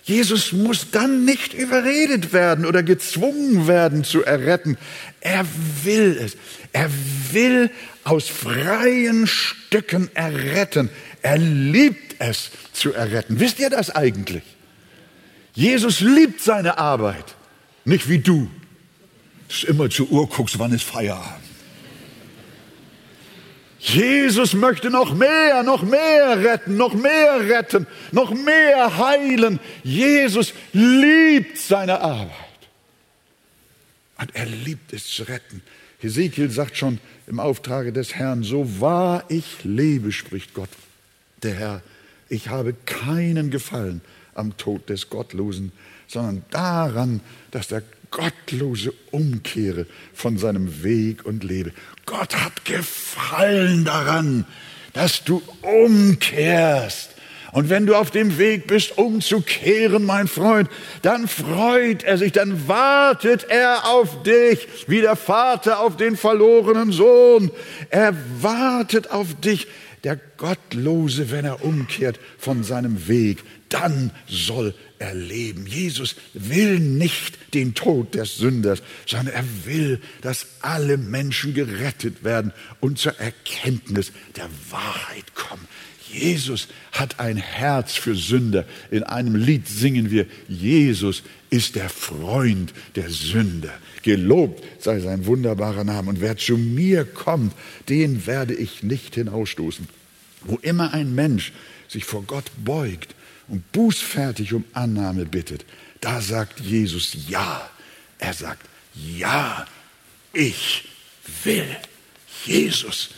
Jesus 0.03 0.51
muss 0.51 0.91
dann 0.91 1.23
nicht 1.23 1.53
überredet 1.53 2.33
werden 2.33 2.65
oder 2.65 2.83
gezwungen 2.83 3.67
werden 3.67 4.03
zu 4.03 4.23
erretten. 4.23 4.77
Er 5.21 5.45
will 5.83 6.17
es. 6.21 6.35
Er 6.73 6.89
will 7.31 7.71
aus 8.03 8.27
freien 8.27 9.27
Stücken 9.27 10.09
erretten. 10.13 10.89
Er 11.21 11.37
liebt 11.37 12.17
es 12.19 12.51
zu 12.73 12.93
erretten. 12.93 13.39
Wisst 13.39 13.59
ihr 13.59 13.69
das 13.69 13.91
eigentlich? 13.91 14.43
Jesus 15.53 16.01
liebt 16.01 16.41
seine 16.41 16.79
Arbeit, 16.79 17.35
nicht 17.85 18.09
wie 18.09 18.19
du. 18.19 18.49
Das 19.47 19.57
ist 19.59 19.63
immer 19.65 19.89
zur 19.89 20.11
Uhr 20.11 20.27
guckst, 20.27 20.59
wann 20.59 20.73
ist 20.73 20.83
Feierabend. 20.83 21.42
Jesus 23.83 24.53
möchte 24.53 24.89
noch 24.89 25.13
mehr, 25.13 25.61
noch 25.61 25.83
mehr 25.83 26.41
retten, 26.41 26.77
noch 26.77 26.93
mehr 26.93 27.49
retten, 27.49 27.85
noch 28.13 28.33
mehr 28.33 28.97
heilen. 28.97 29.59
Jesus 29.83 30.53
liebt 30.71 31.57
seine 31.57 31.99
Arbeit. 31.99 32.31
Und 34.19 34.33
er 34.35 34.45
liebt 34.45 34.93
es 34.93 35.07
zu 35.07 35.23
retten. 35.23 35.61
Hesekiel 35.99 36.49
sagt 36.49 36.77
schon 36.77 36.99
im 37.27 37.41
Auftrage 37.41 37.91
des 37.91 38.15
Herrn, 38.15 38.43
so 38.43 38.79
wahr 38.79 39.25
ich 39.27 39.65
lebe, 39.65 40.13
spricht 40.13 40.53
Gott, 40.53 40.69
der 41.43 41.55
Herr, 41.55 41.81
ich 42.29 42.47
habe 42.47 42.73
keinen 42.85 43.51
Gefallen 43.51 43.99
am 44.33 44.55
Tod 44.55 44.89
des 44.89 45.09
Gottlosen, 45.09 45.73
sondern 46.07 46.45
daran, 46.51 47.19
dass 47.51 47.67
der 47.67 47.83
Gottlose 48.13 48.93
umkehre 49.09 49.87
von 50.13 50.37
seinem 50.37 50.83
Weg 50.83 51.25
und 51.25 51.43
lebe. 51.43 51.73
Gott 52.05 52.35
hat 52.35 52.63
Gefallen 52.63 53.85
daran, 53.85 54.45
dass 54.93 55.23
du 55.23 55.41
umkehrst. 55.61 57.09
Und 57.51 57.69
wenn 57.69 57.85
du 57.85 57.95
auf 57.95 58.11
dem 58.11 58.37
Weg 58.37 58.67
bist, 58.67 58.97
umzukehren, 58.97 60.05
mein 60.05 60.27
Freund, 60.27 60.69
dann 61.01 61.27
freut 61.27 62.03
er 62.03 62.17
sich, 62.17 62.31
dann 62.31 62.67
wartet 62.67 63.45
er 63.49 63.89
auf 63.89 64.23
dich, 64.23 64.67
wie 64.87 65.01
der 65.01 65.15
Vater 65.15 65.79
auf 65.79 65.97
den 65.97 66.15
verlorenen 66.15 66.91
Sohn. 66.91 67.51
Er 67.89 68.15
wartet 68.41 69.11
auf 69.11 69.39
dich, 69.39 69.67
der 70.03 70.17
Gottlose, 70.37 71.31
wenn 71.31 71.45
er 71.45 71.63
umkehrt 71.63 72.19
von 72.37 72.63
seinem 72.63 73.07
Weg, 73.07 73.43
dann 73.69 74.11
soll 74.27 74.75
er 74.99 75.13
leben. 75.15 75.65
Jesus 75.65 76.15
will 76.33 76.79
nicht 76.79 77.53
den 77.53 77.73
Tod 77.73 78.13
des 78.15 78.37
Sünders, 78.37 78.83
sondern 79.05 79.33
er 79.33 79.45
will, 79.65 80.01
dass 80.21 80.47
alle 80.61 80.97
Menschen 80.97 81.53
gerettet 81.53 82.23
werden 82.23 82.51
und 82.79 82.99
zur 82.99 83.19
Erkenntnis 83.19 84.11
der 84.35 84.49
Wahrheit 84.69 85.35
kommen. 85.35 85.67
Jesus 86.11 86.67
hat 86.91 87.19
ein 87.19 87.37
Herz 87.37 87.95
für 87.95 88.15
Sünder. 88.15 88.65
In 88.91 89.03
einem 89.03 89.35
Lied 89.35 89.67
singen 89.67 90.11
wir, 90.11 90.27
Jesus 90.47 91.23
ist 91.53 91.75
der 91.75 91.89
Freund 91.89 92.73
der 92.95 93.11
Sünder. 93.11 93.73
Gelobt 94.01 94.63
sei 94.79 94.99
sein 94.99 95.27
wunderbarer 95.27 95.83
Name. 95.83 96.09
Und 96.09 96.19
wer 96.19 96.35
zu 96.35 96.57
mir 96.57 97.05
kommt, 97.05 97.53
den 97.89 98.25
werde 98.25 98.55
ich 98.55 98.81
nicht 98.81 99.13
hinausstoßen. 99.13 99.87
Wo 100.45 100.55
immer 100.63 100.95
ein 100.95 101.13
Mensch 101.13 101.53
sich 101.87 102.05
vor 102.05 102.23
Gott 102.23 102.45
beugt 102.65 103.13
und 103.47 103.71
bußfertig 103.71 104.53
um 104.53 104.65
Annahme 104.73 105.25
bittet, 105.25 105.63
da 106.01 106.21
sagt 106.21 106.59
Jesus 106.59 107.15
ja. 107.29 107.69
Er 108.17 108.33
sagt, 108.33 108.67
ja, 108.95 109.67
ich 110.33 110.89
will. 111.43 111.67
Jesus 112.45 113.11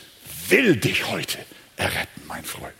will 0.50 0.76
dich 0.76 1.08
heute 1.08 1.38
erretten, 1.78 2.22
mein 2.28 2.44
Freund. 2.44 2.74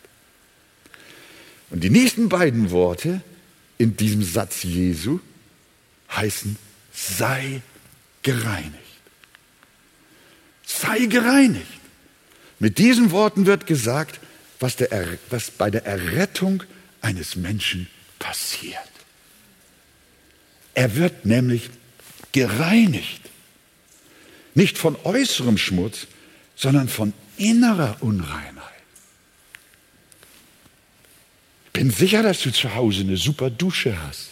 Und 1.70 1.82
die 1.82 1.90
nächsten 1.90 2.28
beiden 2.28 2.72
Worte 2.72 3.22
in 3.78 3.96
diesem 3.96 4.22
Satz 4.22 4.64
Jesu 4.64 5.22
heißen, 6.12 6.58
sei 6.94 7.62
gereinigt. 8.22 8.74
Sei 10.66 11.06
gereinigt. 11.06 11.68
Mit 12.60 12.78
diesen 12.78 13.12
Worten 13.12 13.46
wird 13.46 13.68
gesagt, 13.68 14.20
was, 14.60 14.76
der, 14.78 15.18
was 15.30 15.52
bei 15.52 15.70
der 15.70 15.86
Errettung 15.86 16.64
eines 17.02 17.36
Menschen 17.36 17.88
passiert. 18.20 18.80
Er 20.74 20.96
wird 20.96 21.26
nämlich 21.26 21.70
gereinigt. 22.32 23.22
Nicht 24.54 24.78
von 24.78 24.98
äußerem 25.04 25.58
Schmutz, 25.58 26.08
sondern 26.56 26.88
von 26.88 27.14
innerer 27.38 27.98
Unreinheit. 28.02 28.64
Ich 31.66 31.72
bin 31.72 31.92
sicher, 31.92 32.24
dass 32.24 32.42
du 32.42 32.52
zu 32.52 32.74
Hause 32.74 33.02
eine 33.02 33.18
super 33.18 33.50
Dusche 33.50 34.02
hast. 34.02 34.30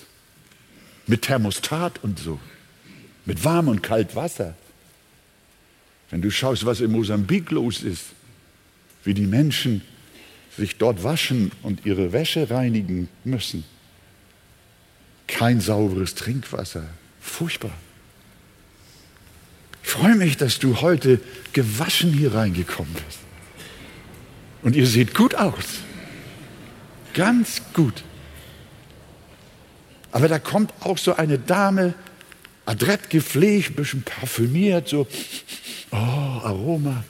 Mit 1.08 1.24
Thermostat 1.24 2.04
und 2.04 2.20
so. 2.20 2.40
Mit 3.26 3.44
warm 3.44 3.68
und 3.68 3.84
kalt 3.84 4.16
Wasser. 4.16 4.56
Wenn 6.10 6.22
du 6.22 6.30
schaust, 6.30 6.66
was 6.66 6.80
in 6.80 6.92
Mosambik 6.92 7.52
los 7.52 7.82
ist, 7.82 8.06
wie 9.04 9.14
die 9.14 9.28
Menschen 9.28 9.82
sich 10.56 10.78
dort 10.78 11.04
waschen 11.04 11.52
und 11.64 11.86
ihre 11.86 12.14
Wäsche 12.14 12.50
reinigen 12.50 13.10
müssen. 13.24 13.64
Kein 15.28 15.60
sauberes 15.60 16.16
Trinkwasser. 16.16 16.88
Furchtbar. 17.20 17.74
Ich 19.84 19.90
freue 19.90 20.16
mich, 20.16 20.38
dass 20.38 20.60
du 20.60 20.82
heute 20.82 21.20
gewaschen 21.54 22.14
hier 22.14 22.34
reingekommen 22.34 22.94
bist. 22.94 23.20
Und 24.62 24.76
ihr 24.76 24.88
seht 24.88 25.14
gut 25.14 25.36
aus. 25.36 25.82
Ganz 27.14 27.62
gut. 27.74 28.04
Aber 30.14 30.28
da 30.28 30.38
kommt 30.38 30.72
auch 30.82 31.00
so 31.00 31.16
eine 31.16 31.40
Dame, 31.40 31.96
adrett 32.66 33.10
gepflegt, 33.10 33.72
ein 33.72 33.76
bisschen 33.76 34.04
parfümiert, 34.04 34.88
so, 34.88 35.08
oh, 35.92 35.96
Aroma. 35.96 37.04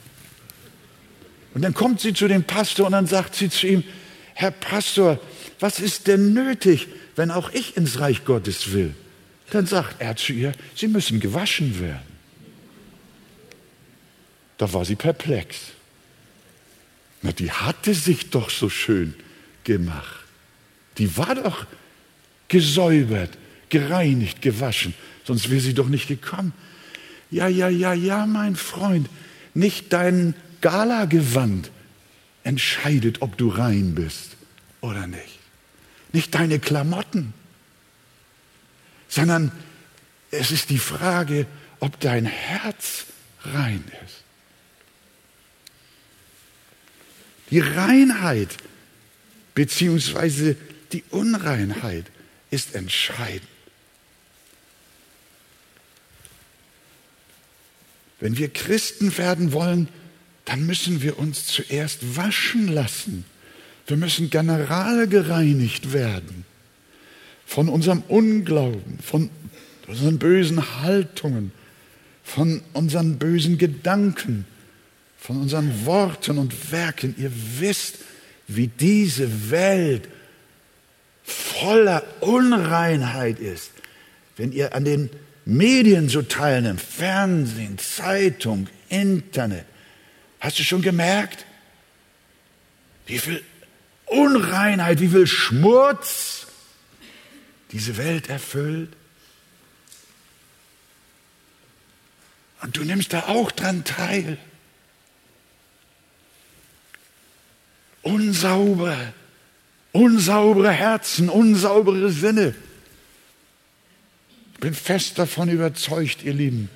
Und 1.52 1.62
dann 1.62 1.74
kommt 1.74 2.00
sie 2.00 2.14
zu 2.14 2.26
dem 2.26 2.44
Pastor 2.44 2.86
und 2.86 2.92
dann 2.92 3.06
sagt 3.06 3.34
sie 3.34 3.50
zu 3.50 3.66
ihm, 3.66 3.84
Herr 4.32 4.50
Pastor, 4.50 5.20
was 5.60 5.80
ist 5.80 6.06
denn 6.06 6.32
nötig, 6.32 6.88
wenn 7.14 7.30
auch 7.30 7.52
ich 7.52 7.76
ins 7.76 8.00
Reich 8.00 8.24
Gottes 8.24 8.72
will? 8.72 8.94
Dann 9.50 9.66
sagt 9.66 10.00
er 10.00 10.16
zu 10.16 10.32
ihr, 10.32 10.52
Sie 10.74 10.88
müssen 10.88 11.20
gewaschen 11.20 11.78
werden. 11.78 12.14
Da 14.56 14.72
war 14.72 14.86
sie 14.86 14.96
perplex. 14.96 15.58
Na, 17.20 17.32
die 17.32 17.52
hatte 17.52 17.92
sich 17.92 18.30
doch 18.30 18.48
so 18.48 18.70
schön 18.70 19.14
gemacht. 19.62 20.24
Die 20.96 21.16
war 21.18 21.34
doch 21.34 21.66
gesäubert, 22.54 23.36
gereinigt, 23.68 24.40
gewaschen. 24.40 24.94
Sonst 25.24 25.50
wäre 25.50 25.60
sie 25.60 25.74
doch 25.74 25.88
nicht 25.88 26.06
gekommen. 26.06 26.52
Ja, 27.28 27.48
ja, 27.48 27.68
ja, 27.68 27.94
ja, 27.94 28.26
mein 28.26 28.54
Freund, 28.54 29.08
nicht 29.54 29.92
deinen 29.92 30.36
Galagewand 30.60 31.72
entscheidet, 32.44 33.22
ob 33.22 33.36
du 33.36 33.48
rein 33.48 33.96
bist 33.96 34.36
oder 34.82 35.08
nicht. 35.08 35.40
Nicht 36.12 36.32
deine 36.36 36.60
Klamotten, 36.60 37.34
sondern 39.08 39.50
es 40.30 40.52
ist 40.52 40.70
die 40.70 40.78
Frage, 40.78 41.46
ob 41.80 41.98
dein 41.98 42.24
Herz 42.24 43.06
rein 43.42 43.82
ist. 44.04 44.22
Die 47.50 47.58
Reinheit 47.58 48.56
beziehungsweise 49.56 50.56
die 50.92 51.02
Unreinheit 51.10 52.06
ist 52.54 52.74
entscheidend. 52.74 53.48
Wenn 58.20 58.38
wir 58.38 58.48
Christen 58.48 59.18
werden 59.18 59.52
wollen, 59.52 59.88
dann 60.44 60.64
müssen 60.64 61.02
wir 61.02 61.18
uns 61.18 61.46
zuerst 61.46 62.16
waschen 62.16 62.68
lassen. 62.68 63.24
Wir 63.86 63.96
müssen 63.96 64.30
general 64.30 65.08
gereinigt 65.08 65.92
werden. 65.92 66.44
von 67.46 67.68
unserem 67.68 68.02
Unglauben, 68.08 68.98
von 69.02 69.30
unseren 69.86 70.18
bösen 70.18 70.80
Haltungen, 70.80 71.52
von 72.22 72.62
unseren 72.72 73.18
bösen 73.18 73.58
Gedanken, 73.58 74.46
von 75.18 75.40
unseren 75.40 75.84
Worten 75.84 76.38
und 76.38 76.72
Werken. 76.72 77.14
Ihr 77.18 77.30
wisst, 77.58 77.98
wie 78.48 78.68
diese 78.68 79.50
Welt 79.50 80.08
voller 81.64 82.04
Unreinheit 82.20 83.38
ist. 83.38 83.70
Wenn 84.36 84.52
ihr 84.52 84.74
an 84.74 84.84
den 84.84 85.08
Medien 85.46 86.08
so 86.10 86.20
teilnimmt, 86.20 86.80
Fernsehen, 86.80 87.78
Zeitung, 87.78 88.68
Internet, 88.90 89.64
hast 90.40 90.58
du 90.58 90.62
schon 90.62 90.82
gemerkt, 90.82 91.46
wie 93.06 93.18
viel 93.18 93.42
Unreinheit, 94.06 95.00
wie 95.00 95.08
viel 95.08 95.26
Schmutz 95.26 96.46
diese 97.72 97.96
Welt 97.96 98.28
erfüllt? 98.28 98.90
Und 102.60 102.76
du 102.76 102.84
nimmst 102.84 103.12
da 103.12 103.20
auch 103.28 103.50
dran 103.52 103.84
teil. 103.84 104.36
Unsaubere, 108.02 109.14
unsaubere 109.94 110.72
Herzen, 110.72 111.28
unsaubere 111.28 112.10
Sinne. 112.10 112.54
Ich 114.54 114.60
bin 114.60 114.74
fest 114.74 115.18
davon 115.18 115.48
überzeugt, 115.48 116.24
ihr 116.24 116.34
Lieben, 116.34 116.68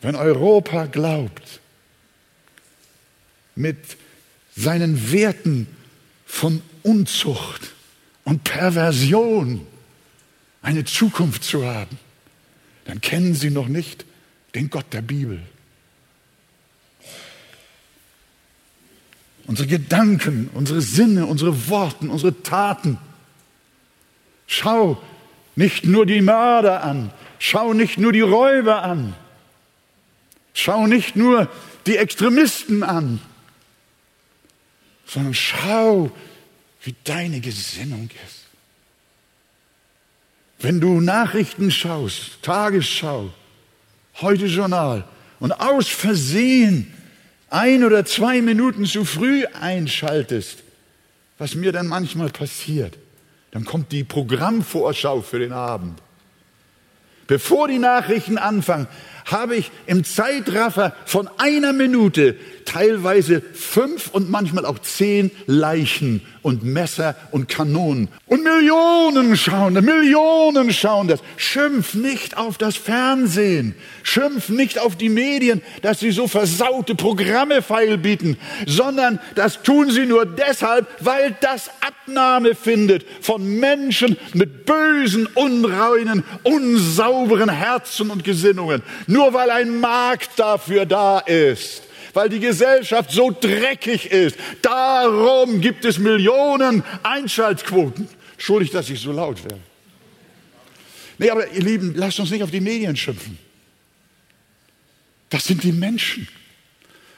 wenn 0.00 0.14
Europa 0.14 0.86
glaubt, 0.86 1.60
mit 3.56 3.76
seinen 4.56 5.10
Werten 5.12 5.66
von 6.26 6.62
Unzucht 6.84 7.74
und 8.24 8.44
Perversion 8.44 9.66
eine 10.62 10.84
Zukunft 10.84 11.42
zu 11.42 11.66
haben, 11.66 11.98
dann 12.84 13.00
kennen 13.00 13.34
sie 13.34 13.50
noch 13.50 13.68
nicht 13.68 14.04
den 14.54 14.70
Gott 14.70 14.86
der 14.92 15.02
Bibel. 15.02 15.42
Unsere 19.48 19.66
Gedanken, 19.66 20.50
unsere 20.52 20.82
Sinne, 20.82 21.24
unsere 21.24 21.68
Worte, 21.68 22.06
unsere 22.06 22.42
Taten. 22.42 22.98
Schau 24.46 25.02
nicht 25.56 25.86
nur 25.86 26.04
die 26.04 26.20
Mörder 26.20 26.84
an, 26.84 27.10
schau 27.38 27.72
nicht 27.72 27.96
nur 27.96 28.12
die 28.12 28.20
Räuber 28.20 28.82
an, 28.82 29.14
schau 30.52 30.86
nicht 30.86 31.16
nur 31.16 31.50
die 31.86 31.96
Extremisten 31.96 32.82
an, 32.82 33.20
sondern 35.06 35.32
schau, 35.32 36.10
wie 36.82 36.94
deine 37.04 37.40
Gesinnung 37.40 38.10
ist. 38.26 38.44
Wenn 40.58 40.78
du 40.78 41.00
Nachrichten 41.00 41.70
schaust, 41.70 42.42
Tagesschau, 42.42 43.30
heute 44.20 44.44
Journal 44.44 45.04
und 45.40 45.52
aus 45.52 45.88
Versehen 45.88 46.92
ein 47.50 47.84
oder 47.84 48.04
zwei 48.04 48.42
Minuten 48.42 48.84
zu 48.84 49.04
früh 49.04 49.44
einschaltest, 49.60 50.62
was 51.38 51.54
mir 51.54 51.72
dann 51.72 51.86
manchmal 51.86 52.30
passiert, 52.30 52.98
dann 53.52 53.64
kommt 53.64 53.92
die 53.92 54.04
Programmvorschau 54.04 55.22
für 55.22 55.38
den 55.38 55.52
Abend. 55.52 56.00
Bevor 57.26 57.68
die 57.68 57.78
Nachrichten 57.78 58.38
anfangen, 58.38 58.88
habe 59.26 59.56
ich 59.56 59.70
im 59.86 60.02
Zeitraffer 60.04 60.96
von 61.04 61.28
einer 61.36 61.74
Minute 61.74 62.36
teilweise 62.64 63.42
fünf 63.52 64.08
und 64.08 64.30
manchmal 64.30 64.64
auch 64.64 64.78
zehn 64.78 65.30
Leichen 65.46 66.22
und 66.48 66.64
Messer 66.64 67.14
und 67.30 67.50
Kanonen. 67.50 68.08
Und 68.26 68.42
Millionen 68.42 69.36
schauen, 69.36 69.74
Millionen 69.74 70.72
schauen 70.72 71.06
das. 71.06 71.20
Schimpf 71.36 71.92
nicht 71.92 72.38
auf 72.38 72.56
das 72.56 72.74
Fernsehen. 72.74 73.74
Schimpf 74.02 74.48
nicht 74.48 74.78
auf 74.78 74.96
die 74.96 75.10
Medien, 75.10 75.60
dass 75.82 76.00
sie 76.00 76.10
so 76.10 76.26
versaute 76.26 76.94
Programme 76.94 77.60
feilbieten, 77.60 78.38
sondern 78.66 79.20
das 79.34 79.62
tun 79.62 79.90
sie 79.90 80.06
nur 80.06 80.24
deshalb, 80.24 80.88
weil 81.00 81.36
das 81.42 81.70
Abnahme 81.80 82.54
findet 82.54 83.04
von 83.20 83.46
Menschen 83.60 84.16
mit 84.32 84.64
bösen, 84.64 85.26
unreinen, 85.34 86.24
unsauberen 86.44 87.50
Herzen 87.50 88.10
und 88.10 88.24
Gesinnungen. 88.24 88.82
Nur 89.06 89.34
weil 89.34 89.50
ein 89.50 89.80
Markt 89.80 90.30
dafür 90.38 90.86
da 90.86 91.18
ist 91.18 91.87
weil 92.18 92.28
die 92.28 92.40
Gesellschaft 92.40 93.12
so 93.12 93.30
dreckig 93.30 94.10
ist. 94.10 94.36
Darum 94.60 95.60
gibt 95.60 95.84
es 95.84 96.00
Millionen 96.00 96.82
Einschaltquoten. 97.04 98.08
Schuldig, 98.36 98.72
dass 98.72 98.90
ich 98.90 98.98
so 98.98 99.12
laut 99.12 99.40
werde. 99.44 99.60
Nee, 101.18 101.30
aber 101.30 101.48
ihr 101.52 101.62
Lieben, 101.62 101.94
lasst 101.94 102.18
uns 102.18 102.32
nicht 102.32 102.42
auf 102.42 102.50
die 102.50 102.60
Medien 102.60 102.96
schimpfen. 102.96 103.38
Das 105.30 105.44
sind 105.44 105.62
die 105.62 105.70
Menschen. 105.70 106.26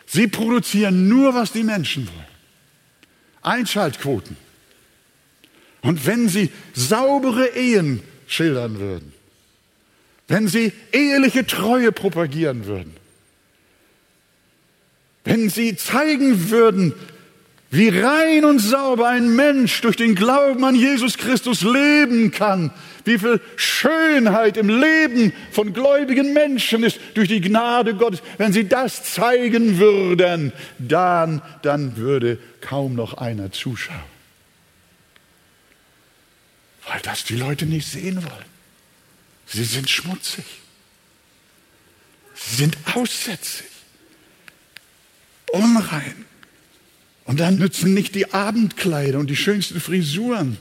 Sie 0.05 0.27
produzieren 0.27 1.09
nur, 1.09 1.33
was 1.33 1.53
die 1.53 1.63
Menschen 1.63 2.07
wollen. 2.07 2.27
Einschaltquoten. 3.41 4.37
Und 5.81 6.05
wenn 6.05 6.29
sie 6.29 6.51
saubere 6.75 7.57
Ehen 7.57 8.03
schildern 8.27 8.79
würden, 8.79 9.15
wenn 10.29 10.47
sie 10.47 10.75
eheliche 10.93 11.47
Treue 11.47 11.91
propagieren 11.91 12.67
würden, 12.67 13.00
wenn 15.31 15.49
sie 15.49 15.77
zeigen 15.77 16.51
würden, 16.51 16.93
wie 17.71 17.89
rein 17.89 18.45
und 18.45 18.59
sauber 18.59 19.07
ein 19.07 19.37
Mensch 19.37 19.81
durch 19.81 19.95
den 19.95 20.17
Glauben 20.17 20.65
an 20.65 20.75
Jesus 20.75 21.19
Christus 21.19 21.63
leben 21.63 22.33
kann, 22.33 22.73
wie 23.05 23.17
viel 23.17 23.41
Schönheit 23.55 24.57
im 24.57 24.69
Leben 24.69 25.33
von 25.53 25.73
gläubigen 25.73 26.33
Menschen 26.33 26.83
ist 26.83 26.99
durch 27.15 27.29
die 27.29 27.41
Gnade 27.41 27.95
Gottes. 27.95 28.23
Wenn 28.39 28.53
sie 28.53 28.69
das 28.69 29.05
zeigen 29.05 29.79
würden, 29.79 30.53
dann, 30.81 31.43
dann 31.63 31.97
würde 31.97 32.37
kaum 32.61 32.97
noch 32.97 33.15
einer 33.15 33.53
zuschauen. 33.53 34.01
Weil 36.89 37.01
das 37.03 37.23
die 37.23 37.37
Leute 37.37 37.67
nicht 37.67 37.87
sehen 37.87 38.17
wollen. 38.17 38.51
Sie 39.47 39.63
sind 39.63 39.89
schmutzig. 39.89 40.45
Sie 42.35 42.57
sind 42.57 42.77
aussätzig 42.95 43.70
unrein. 45.53 46.25
Und 47.25 47.41
dann 47.41 47.57
nützen 47.57 47.95
nicht 47.95 48.15
die 48.15 48.33
Abendkleider 48.33 49.19
und 49.19 49.31
die 49.31 49.37
schönsten 49.37 49.81
Frisuren. 49.81 50.57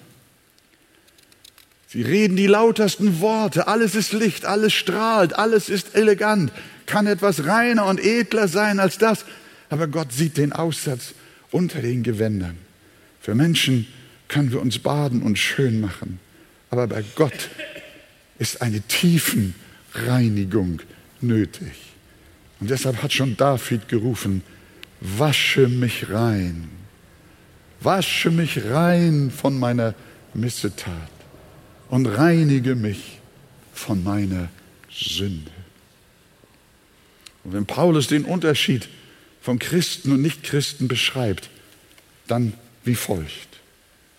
Sie 1.88 2.04
reden 2.04 2.36
die 2.36 2.46
lautersten 2.46 3.20
Worte, 3.20 3.68
alles 3.68 3.96
ist 3.96 4.14
Licht, 4.14 4.46
alles 4.46 4.74
strahlt, 4.74 5.34
alles 5.34 5.70
ist 5.70 5.96
elegant, 5.96 6.52
kann 6.86 7.08
etwas 7.08 7.46
reiner 7.46 7.86
und 7.88 8.00
edler 8.00 8.48
sein 8.48 8.80
als 8.80 9.00
das. 9.00 9.26
Aber 9.70 9.88
Gott 9.88 10.14
sieht 10.14 10.38
den 10.38 10.54
Aussatz 10.54 11.16
unter 11.50 11.82
den 11.82 12.04
Gewändern. 12.04 12.58
Für 13.22 13.34
Menschen 13.34 13.88
können 14.28 14.52
wir 14.52 14.62
uns 14.62 14.78
baden 14.78 15.24
und 15.24 15.40
schön 15.40 15.82
machen, 15.82 16.20
aber 16.70 16.86
bei 16.86 17.04
Gott 17.16 17.50
ist 18.38 18.62
eine 18.62 18.82
tiefen 18.82 19.56
Reinigung 19.94 20.82
nötig. 21.22 21.74
Und 22.60 22.70
deshalb 22.70 23.02
hat 23.02 23.14
schon 23.14 23.36
David 23.36 23.88
gerufen, 23.88 24.44
wasche 25.02 25.68
mich 25.68 26.10
rein, 26.10 26.70
wasche 27.80 28.32
mich 28.32 28.66
rein 28.66 29.32
von 29.32 29.58
meiner 29.58 29.96
Missetat 30.34 31.12
und 31.90 32.06
reinige 32.06 32.76
mich 32.76 33.20
von 33.74 34.04
meiner 34.04 34.50
Sünde. 34.92 35.52
Und 37.44 37.54
wenn 37.54 37.66
Paulus 37.66 38.08
den 38.08 38.26
Unterschied 38.26 38.90
von 39.42 39.60
Christen 39.60 40.12
und 40.12 40.22
Nichtchristen 40.22 40.88
beschreibt, 40.88 41.50
dann 42.28 42.54
wie 42.84 42.96
folgt. 42.96 43.48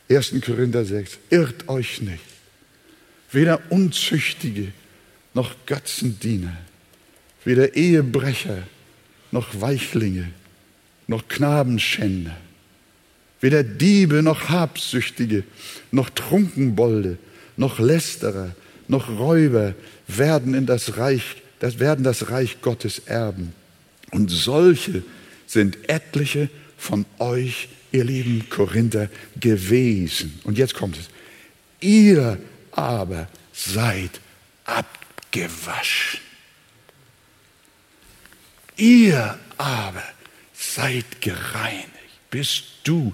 1. 0.09 0.35
Korinther 0.45 0.85
6, 0.85 1.19
irrt 1.31 1.69
euch 1.69 2.01
nicht. 2.01 2.25
Weder 3.31 3.61
Unzüchtige 3.71 4.73
noch 5.35 5.55
Götzendiener, 5.67 6.57
weder 7.45 7.77
Ehebrecher 7.77 8.65
noch 9.31 9.61
Weichlinge, 9.61 10.33
noch 11.11 11.27
Knabenschänder, 11.27 12.37
weder 13.41 13.65
Diebe 13.65 14.23
noch 14.23 14.49
Habsüchtige, 14.49 15.43
noch 15.91 16.09
Trunkenbolde, 16.09 17.19
noch 17.57 17.81
Lästerer, 17.81 18.55
noch 18.87 19.09
Räuber 19.09 19.75
werden 20.07 20.55
in 20.55 20.67
das 20.67 20.99
Reich, 20.99 21.43
das 21.59 21.81
werden 21.81 22.05
das 22.05 22.31
Reich 22.31 22.63
Gottes 22.63 23.01
erben. 23.07 23.53
Und 24.13 24.31
solche 24.31 25.03
sind 25.49 25.79
etliche 25.89 26.49
von 26.79 27.05
euch, 27.19 27.69
ihr 27.91 28.05
lieben 28.05 28.49
Korinther, 28.49 29.09
gewesen. 29.41 30.39
Und 30.45 30.59
jetzt 30.59 30.75
kommt 30.75 30.97
es. 30.97 31.09
Ihr 31.81 32.39
aber 32.71 33.27
seid 33.53 34.21
abgewaschen. 34.65 36.21
Ihr 38.77 39.37
aber 39.59 40.05
seid 40.61 41.21
gereinigt. 41.21 41.89
Bist 42.31 42.65
du 42.85 43.13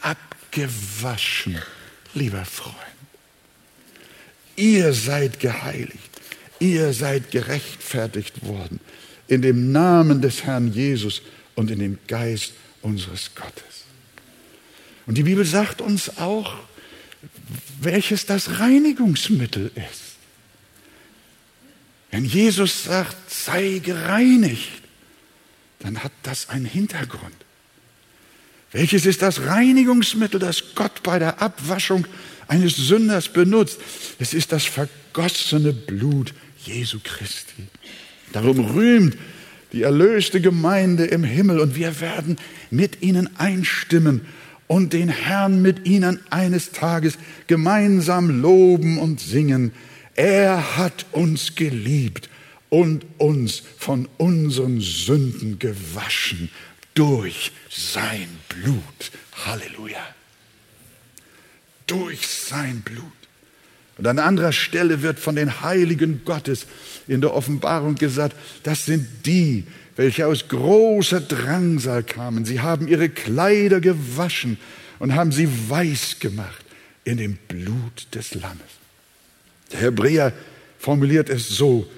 abgewaschen, 0.00 1.58
lieber 2.14 2.44
Freund? 2.44 2.76
ihr 4.58 4.92
seid 4.92 5.40
geheiligt, 5.40 6.10
ihr 6.58 6.92
seid 6.92 7.30
gerechtfertigt 7.30 8.44
worden 8.44 8.80
in 9.28 9.40
dem 9.42 9.72
Namen 9.72 10.20
des 10.20 10.42
Herrn 10.42 10.72
Jesus 10.72 11.22
und 11.54 11.70
in 11.70 11.78
dem 11.78 11.98
Geist 12.06 12.52
unseres 12.82 13.34
Gottes. 13.34 13.84
Und 15.06 15.16
die 15.16 15.22
Bibel 15.22 15.44
sagt 15.44 15.80
uns 15.80 16.18
auch, 16.18 16.56
welches 17.80 18.26
das 18.26 18.58
Reinigungsmittel 18.58 19.70
ist. 19.74 20.16
Wenn 22.10 22.24
Jesus 22.24 22.84
sagt, 22.84 23.30
sei 23.30 23.80
gereinigt, 23.82 24.82
dann 25.80 26.02
hat 26.02 26.12
das 26.22 26.48
einen 26.48 26.64
Hintergrund. 26.64 27.34
Welches 28.72 29.06
ist 29.06 29.22
das 29.22 29.46
Reinigungsmittel, 29.46 30.38
das 30.38 30.74
Gott 30.74 31.02
bei 31.02 31.18
der 31.18 31.40
Abwaschung 31.40 32.06
eines 32.48 32.76
Sünders 32.76 33.28
benutzt? 33.28 33.80
Es 34.18 34.34
ist 34.34 34.52
das 34.52 34.64
vergossene 34.64 35.72
Blut 35.72 36.34
Jesu 36.64 36.98
Christi. 37.02 37.64
Darum 38.32 38.60
rühmt 38.60 39.16
die 39.72 39.82
erlöste 39.82 40.40
Gemeinde 40.40 41.04
im 41.06 41.24
Himmel 41.24 41.60
und 41.60 41.76
wir 41.76 42.00
werden 42.00 42.36
mit 42.70 43.02
ihnen 43.02 43.38
einstimmen 43.38 44.26
und 44.66 44.92
den 44.92 45.08
Herrn 45.08 45.62
mit 45.62 45.86
ihnen 45.86 46.20
eines 46.30 46.72
Tages 46.72 47.14
gemeinsam 47.46 48.42
loben 48.42 48.98
und 48.98 49.20
singen. 49.20 49.72
Er 50.14 50.76
hat 50.76 51.06
uns 51.12 51.54
geliebt 51.54 52.28
und 52.70 53.06
uns 53.18 53.62
von 53.78 54.08
unseren 54.18 54.80
Sünden 54.80 55.58
gewaschen 55.58 56.50
durch 56.94 57.52
sein 57.70 58.28
Blut. 58.48 59.10
Halleluja. 59.46 60.04
Durch 61.86 62.26
sein 62.26 62.82
Blut. 62.82 63.04
Und 63.96 64.06
an 64.06 64.18
anderer 64.18 64.52
Stelle 64.52 65.02
wird 65.02 65.18
von 65.18 65.34
den 65.34 65.60
Heiligen 65.60 66.22
Gottes 66.24 66.66
in 67.08 67.20
der 67.20 67.34
Offenbarung 67.34 67.96
gesagt, 67.96 68.36
das 68.62 68.84
sind 68.86 69.06
die, 69.26 69.64
welche 69.96 70.26
aus 70.26 70.46
großer 70.46 71.20
Drangsal 71.20 72.04
kamen. 72.04 72.44
Sie 72.44 72.60
haben 72.60 72.86
ihre 72.86 73.08
Kleider 73.08 73.80
gewaschen 73.80 74.58
und 75.00 75.14
haben 75.14 75.32
sie 75.32 75.48
weiß 75.68 76.20
gemacht 76.20 76.64
in 77.04 77.16
dem 77.16 77.36
Blut 77.48 78.06
des 78.14 78.34
Lammes. 78.34 78.60
Der 79.72 79.80
Hebräer 79.80 80.32
formuliert 80.78 81.28
es 81.28 81.48
so, 81.48 81.88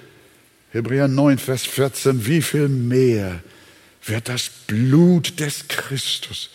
Hebräer 0.71 1.09
9, 1.09 1.37
Vers 1.37 1.65
14, 1.65 2.25
wie 2.25 2.41
viel 2.41 2.69
mehr 2.69 3.41
wird 4.05 4.29
das 4.29 4.49
Blut 4.67 5.39
des 5.39 5.67
Christus 5.67 6.49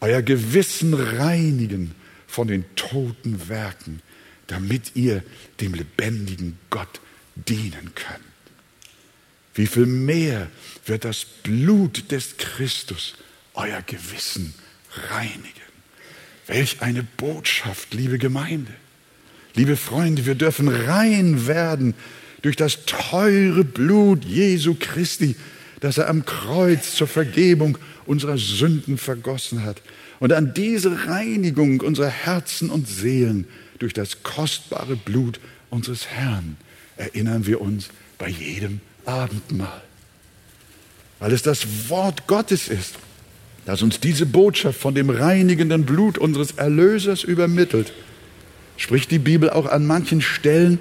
euer 0.00 0.22
Gewissen 0.22 0.94
reinigen 0.94 1.94
von 2.26 2.48
den 2.48 2.64
toten 2.74 3.48
Werken, 3.48 4.02
damit 4.48 4.96
ihr 4.96 5.22
dem 5.60 5.74
lebendigen 5.74 6.58
Gott 6.68 7.00
dienen 7.36 7.94
könnt. 7.94 8.24
Wie 9.54 9.66
viel 9.66 9.86
mehr 9.86 10.48
wird 10.86 11.04
das 11.04 11.24
Blut 11.24 12.10
des 12.10 12.38
Christus 12.38 13.14
euer 13.54 13.82
Gewissen 13.82 14.54
reinigen. 15.10 15.46
Welch 16.46 16.82
eine 16.82 17.04
Botschaft, 17.04 17.94
liebe 17.94 18.18
Gemeinde. 18.18 18.72
Liebe 19.54 19.76
Freunde, 19.76 20.26
wir 20.26 20.34
dürfen 20.34 20.68
rein 20.68 21.46
werden 21.46 21.94
durch 22.42 22.56
das 22.56 22.84
teure 22.86 23.64
Blut 23.64 24.24
Jesu 24.24 24.76
Christi, 24.78 25.36
das 25.80 25.98
er 25.98 26.08
am 26.08 26.24
Kreuz 26.24 26.94
zur 26.94 27.06
Vergebung 27.06 27.78
unserer 28.06 28.38
Sünden 28.38 28.98
vergossen 28.98 29.64
hat. 29.64 29.82
Und 30.18 30.32
an 30.32 30.52
diese 30.54 31.06
Reinigung 31.06 31.80
unserer 31.80 32.08
Herzen 32.08 32.70
und 32.70 32.86
Seelen 32.86 33.46
durch 33.78 33.94
das 33.94 34.22
kostbare 34.22 34.96
Blut 34.96 35.40
unseres 35.70 36.06
Herrn 36.06 36.56
erinnern 36.96 37.46
wir 37.46 37.60
uns 37.60 37.88
bei 38.18 38.28
jedem 38.28 38.80
Abendmahl. 39.06 39.82
Weil 41.18 41.32
es 41.32 41.42
das 41.42 41.88
Wort 41.88 42.26
Gottes 42.26 42.68
ist, 42.68 42.96
das 43.64 43.82
uns 43.82 44.00
diese 44.00 44.26
Botschaft 44.26 44.78
von 44.78 44.94
dem 44.94 45.10
reinigenden 45.10 45.84
Blut 45.84 46.18
unseres 46.18 46.52
Erlösers 46.52 47.24
übermittelt, 47.24 47.92
spricht 48.76 49.10
die 49.10 49.18
Bibel 49.18 49.50
auch 49.50 49.66
an 49.66 49.86
manchen 49.86 50.20
Stellen, 50.20 50.78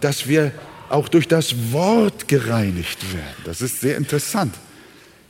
dass 0.00 0.28
wir 0.28 0.52
auch 0.88 1.08
durch 1.08 1.28
das 1.28 1.72
Wort 1.72 2.28
gereinigt 2.28 3.12
werden. 3.12 3.42
Das 3.44 3.60
ist 3.60 3.80
sehr 3.80 3.96
interessant. 3.96 4.54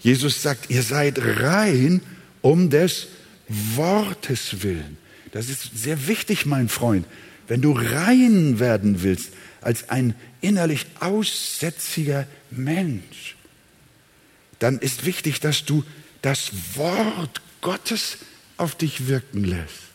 Jesus 0.00 0.42
sagt, 0.42 0.70
ihr 0.70 0.82
seid 0.82 1.18
rein 1.18 2.00
um 2.42 2.70
des 2.70 3.08
Wortes 3.48 4.62
willen. 4.62 4.98
Das 5.32 5.48
ist 5.48 5.70
sehr 5.76 6.06
wichtig, 6.06 6.46
mein 6.46 6.68
Freund. 6.68 7.06
Wenn 7.48 7.62
du 7.62 7.72
rein 7.72 8.58
werden 8.58 9.02
willst 9.02 9.30
als 9.60 9.88
ein 9.90 10.14
innerlich 10.40 10.86
aussätziger 11.00 12.26
Mensch, 12.50 13.36
dann 14.58 14.78
ist 14.78 15.04
wichtig, 15.04 15.40
dass 15.40 15.64
du 15.64 15.84
das 16.22 16.50
Wort 16.74 17.40
Gottes 17.60 18.18
auf 18.56 18.74
dich 18.74 19.06
wirken 19.06 19.44
lässt. 19.44 19.86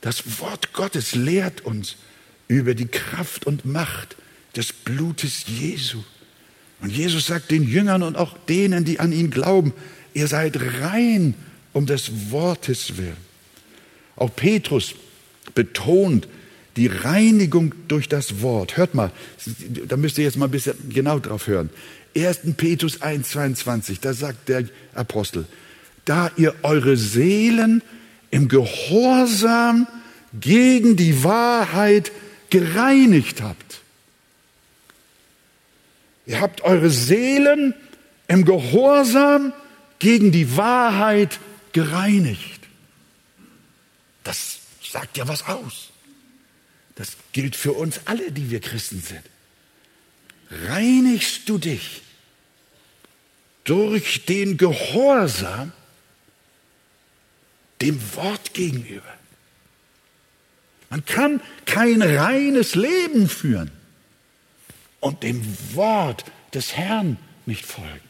Das 0.00 0.38
Wort 0.40 0.72
Gottes 0.72 1.14
lehrt 1.14 1.62
uns 1.62 1.96
über 2.58 2.74
die 2.74 2.86
Kraft 2.86 3.46
und 3.46 3.64
Macht 3.64 4.16
des 4.56 4.72
Blutes 4.72 5.44
Jesu. 5.46 6.02
Und 6.80 6.90
Jesus 6.90 7.26
sagt 7.26 7.50
den 7.50 7.64
Jüngern 7.64 8.02
und 8.02 8.16
auch 8.16 8.36
denen, 8.48 8.84
die 8.84 9.00
an 9.00 9.12
ihn 9.12 9.30
glauben, 9.30 9.72
ihr 10.12 10.26
seid 10.26 10.58
rein 10.80 11.34
um 11.72 11.86
des 11.86 12.30
Wortes 12.30 12.96
willen. 12.96 13.16
Auch 14.16 14.34
Petrus 14.34 14.94
betont 15.54 16.28
die 16.76 16.86
Reinigung 16.86 17.74
durch 17.88 18.08
das 18.08 18.42
Wort. 18.42 18.76
Hört 18.76 18.94
mal, 18.94 19.10
da 19.86 19.96
müsst 19.96 20.18
ihr 20.18 20.24
jetzt 20.24 20.36
mal 20.36 20.46
ein 20.46 20.50
bisschen 20.50 20.74
genau 20.88 21.18
drauf 21.18 21.46
hören. 21.46 21.70
1. 22.16 22.40
Petrus 22.56 23.02
1, 23.02 23.28
22, 23.30 24.00
da 24.00 24.12
sagt 24.12 24.48
der 24.48 24.64
Apostel, 24.94 25.46
da 26.04 26.30
ihr 26.36 26.54
eure 26.62 26.96
Seelen 26.96 27.82
im 28.30 28.48
Gehorsam 28.48 29.86
gegen 30.38 30.96
die 30.96 31.24
Wahrheit 31.24 32.12
gereinigt 32.54 33.42
habt. 33.42 33.80
Ihr 36.24 36.40
habt 36.40 36.60
eure 36.60 36.88
Seelen 36.88 37.74
im 38.28 38.44
Gehorsam 38.44 39.52
gegen 39.98 40.30
die 40.30 40.56
Wahrheit 40.56 41.40
gereinigt. 41.72 42.60
Das 44.22 44.60
sagt 44.80 45.16
ja 45.16 45.26
was 45.26 45.48
aus. 45.48 45.90
Das 46.94 47.16
gilt 47.32 47.56
für 47.56 47.72
uns 47.72 48.02
alle, 48.04 48.30
die 48.30 48.48
wir 48.52 48.60
Christen 48.60 49.02
sind. 49.02 49.24
Reinigst 50.68 51.48
du 51.48 51.58
dich 51.58 52.02
durch 53.64 54.26
den 54.26 54.58
Gehorsam 54.58 55.72
dem 57.80 58.00
Wort 58.14 58.54
gegenüber. 58.54 59.12
Man 60.94 61.04
kann 61.06 61.40
kein 61.66 62.02
reines 62.02 62.76
Leben 62.76 63.28
führen 63.28 63.72
und 65.00 65.24
dem 65.24 65.42
Wort 65.72 66.24
des 66.54 66.76
Herrn 66.76 67.16
nicht 67.46 67.66
folgen. 67.66 68.08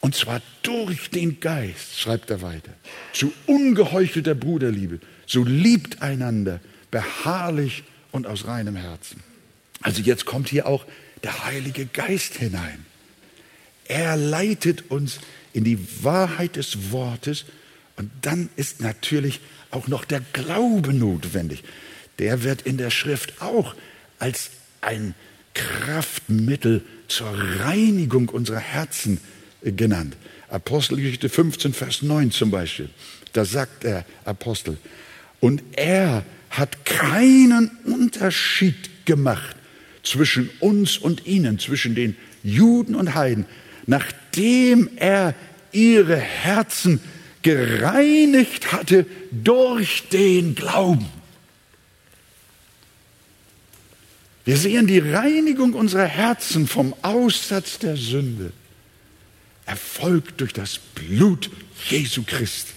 Und 0.00 0.14
zwar 0.14 0.40
durch 0.62 1.10
den 1.10 1.40
Geist, 1.40 2.00
schreibt 2.00 2.30
er 2.30 2.40
weiter, 2.40 2.72
zu 3.12 3.34
ungeheuchelter 3.44 4.34
Bruderliebe. 4.34 4.98
So 5.26 5.44
liebt 5.44 6.00
einander 6.00 6.58
beharrlich 6.90 7.84
und 8.12 8.26
aus 8.26 8.46
reinem 8.46 8.76
Herzen. 8.76 9.22
Also 9.82 10.00
jetzt 10.00 10.24
kommt 10.24 10.48
hier 10.48 10.66
auch 10.66 10.86
der 11.22 11.44
Heilige 11.44 11.84
Geist 11.84 12.36
hinein. 12.36 12.86
Er 13.88 14.16
leitet 14.16 14.90
uns 14.90 15.18
in 15.52 15.64
die 15.64 15.78
Wahrheit 16.02 16.56
des 16.56 16.92
Wortes 16.92 17.44
und 17.96 18.10
dann 18.22 18.48
ist 18.56 18.80
natürlich 18.80 19.40
auch 19.70 19.88
noch 19.88 20.04
der 20.04 20.20
Glaube 20.32 20.92
notwendig. 20.92 21.62
Der 22.18 22.42
wird 22.42 22.62
in 22.62 22.76
der 22.76 22.90
Schrift 22.90 23.40
auch 23.42 23.74
als 24.18 24.50
ein 24.80 25.14
Kraftmittel 25.54 26.82
zur 27.08 27.28
Reinigung 27.60 28.28
unserer 28.28 28.58
Herzen 28.58 29.20
genannt. 29.62 30.16
Apostelgeschichte 30.48 31.28
15, 31.28 31.74
Vers 31.74 32.02
9 32.02 32.30
zum 32.30 32.50
Beispiel. 32.50 32.88
Da 33.32 33.44
sagt 33.44 33.84
der 33.84 34.04
Apostel, 34.24 34.78
und 35.40 35.62
er 35.72 36.24
hat 36.50 36.84
keinen 36.84 37.70
Unterschied 37.84 39.06
gemacht 39.06 39.56
zwischen 40.02 40.50
uns 40.60 40.98
und 40.98 41.26
ihnen, 41.26 41.58
zwischen 41.58 41.94
den 41.94 42.16
Juden 42.42 42.94
und 42.94 43.14
Heiden, 43.14 43.46
nachdem 44.30 44.90
er 44.96 45.34
ihre 45.72 46.16
Herzen 46.16 47.00
gereinigt 47.42 48.72
hatte 48.72 49.06
durch 49.30 50.08
den 50.12 50.54
Glauben. 50.54 51.06
Wir 54.44 54.56
sehen 54.56 54.86
die 54.86 54.98
Reinigung 54.98 55.74
unserer 55.74 56.06
Herzen 56.06 56.66
vom 56.66 56.94
Aussatz 57.02 57.78
der 57.78 57.96
Sünde 57.96 58.52
erfolgt 59.66 60.40
durch 60.40 60.52
das 60.52 60.78
Blut 60.78 61.50
Jesu 61.88 62.22
Christi. 62.24 62.72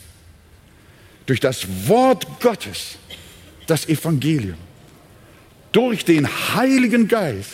durch 1.26 1.39
das 1.39 1.88
Wort 1.88 2.41
Gottes, 2.41 2.97
das 3.66 3.88
Evangelium, 3.88 4.58
durch 5.72 6.04
den 6.04 6.28
Heiligen 6.28 7.08
Geist, 7.08 7.54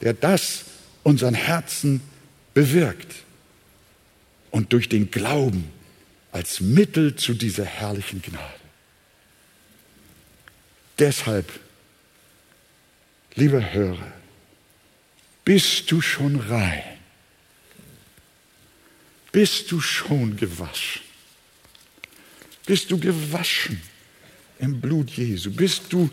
der 0.00 0.14
das 0.14 0.64
unseren 1.04 1.34
Herzen 1.34 2.00
bewirkt 2.58 3.14
und 4.50 4.72
durch 4.72 4.88
den 4.88 5.12
Glauben 5.12 5.70
als 6.32 6.58
Mittel 6.58 7.14
zu 7.14 7.34
dieser 7.34 7.64
herrlichen 7.64 8.20
Gnade. 8.20 8.60
Deshalb, 10.98 11.48
lieber 13.36 13.72
Hörer, 13.72 14.12
bist 15.44 15.88
du 15.92 16.00
schon 16.00 16.34
rein? 16.34 16.82
Bist 19.30 19.70
du 19.70 19.80
schon 19.80 20.36
gewaschen? 20.36 21.02
Bist 22.66 22.90
du 22.90 22.98
gewaschen 22.98 23.80
im 24.58 24.80
Blut 24.80 25.10
Jesu? 25.10 25.52
Bist 25.52 25.92
du 25.92 26.10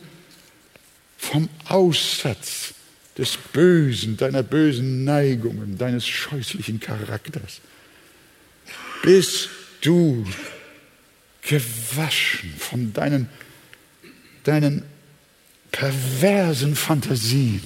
vom 1.17 1.49
Aussatz 1.63 2.75
des 3.17 3.37
Bösen, 3.37 4.17
deiner 4.17 4.43
bösen 4.43 5.03
Neigungen, 5.03 5.77
deines 5.77 6.07
scheußlichen 6.07 6.79
Charakters? 6.79 7.61
Bist 9.01 9.49
du 9.81 10.25
gewaschen 11.41 12.53
von 12.57 12.91
deinen, 12.91 13.29
deinen 14.43 14.83
perversen 15.71 16.75
Fantasien? 16.75 17.61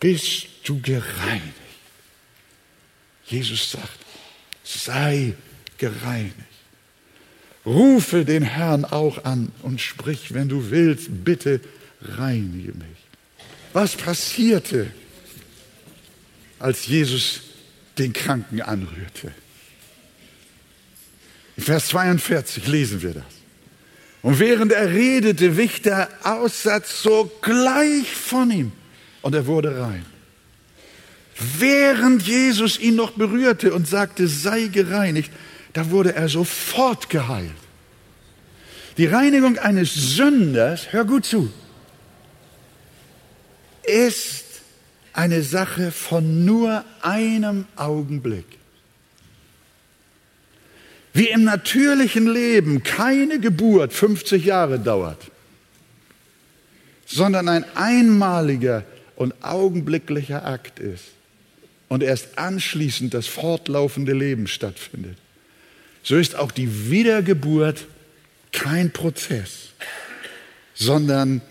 Bist 0.00 0.46
du 0.64 0.80
gereinigt? 0.80 1.54
Jesus 3.26 3.70
sagt, 3.70 3.98
sei 4.62 5.34
gereinigt. 5.78 6.53
Rufe 7.66 8.24
den 8.24 8.42
Herrn 8.42 8.84
auch 8.84 9.24
an 9.24 9.50
und 9.62 9.80
sprich, 9.80 10.34
wenn 10.34 10.48
du 10.48 10.70
willst, 10.70 11.24
bitte 11.24 11.60
reinige 12.02 12.72
mich. 12.72 13.04
Was 13.72 13.96
passierte, 13.96 14.90
als 16.58 16.86
Jesus 16.86 17.40
den 17.98 18.12
Kranken 18.12 18.60
anrührte? 18.60 19.32
In 21.56 21.62
Vers 21.62 21.88
42 21.88 22.66
lesen 22.66 23.02
wir 23.02 23.14
das. 23.14 23.24
Und 24.22 24.38
während 24.38 24.72
er 24.72 24.90
redete, 24.90 25.56
wich 25.56 25.82
der 25.82 26.08
Aussatz 26.22 27.02
sogleich 27.02 28.10
von 28.10 28.50
ihm 28.50 28.72
und 29.22 29.34
er 29.34 29.46
wurde 29.46 29.80
rein. 29.80 30.04
Während 31.58 32.22
Jesus 32.22 32.78
ihn 32.78 32.94
noch 32.94 33.12
berührte 33.12 33.74
und 33.74 33.88
sagte, 33.88 34.28
sei 34.28 34.68
gereinigt, 34.68 35.30
da 35.74 35.90
wurde 35.90 36.14
er 36.14 36.28
sofort 36.28 37.10
geheilt. 37.10 37.50
Die 38.96 39.06
Reinigung 39.06 39.58
eines 39.58 39.92
Sünders, 39.92 40.92
hör 40.92 41.04
gut 41.04 41.26
zu, 41.26 41.52
ist 43.82 44.44
eine 45.12 45.42
Sache 45.42 45.90
von 45.90 46.44
nur 46.44 46.84
einem 47.02 47.66
Augenblick. 47.76 48.46
Wie 51.12 51.28
im 51.28 51.44
natürlichen 51.44 52.32
Leben 52.32 52.82
keine 52.82 53.38
Geburt 53.38 53.92
50 53.92 54.44
Jahre 54.44 54.80
dauert, 54.80 55.30
sondern 57.06 57.48
ein 57.48 57.64
einmaliger 57.76 58.84
und 59.16 59.34
augenblicklicher 59.42 60.44
Akt 60.44 60.78
ist 60.78 61.04
und 61.88 62.02
erst 62.02 62.38
anschließend 62.38 63.14
das 63.14 63.26
fortlaufende 63.26 64.12
Leben 64.12 64.46
stattfindet, 64.46 65.18
so 66.04 66.16
ist 66.16 66.36
auch 66.36 66.52
die 66.52 66.90
Wiedergeburt 66.90 67.86
kein 68.52 68.92
Prozess, 68.92 69.70
sondern 70.74 71.42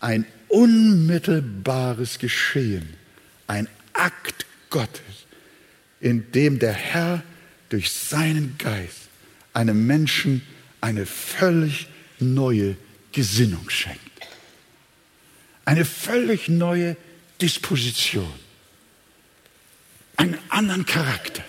ein 0.00 0.26
unmittelbares 0.48 2.18
Geschehen, 2.18 2.96
ein 3.46 3.68
Akt 3.92 4.46
Gottes, 4.70 5.26
in 6.00 6.32
dem 6.32 6.58
der 6.58 6.72
Herr 6.72 7.22
durch 7.68 7.92
seinen 7.92 8.56
Geist 8.58 9.08
einem 9.52 9.86
Menschen 9.86 10.42
eine 10.80 11.06
völlig 11.06 11.86
neue 12.18 12.76
Gesinnung 13.12 13.70
schenkt. 13.70 14.00
Eine 15.64 15.84
völlig 15.84 16.48
neue 16.48 16.96
Disposition 17.40 18.32
einen 20.20 20.38
anderen 20.50 20.84
Charakter, 20.84 21.42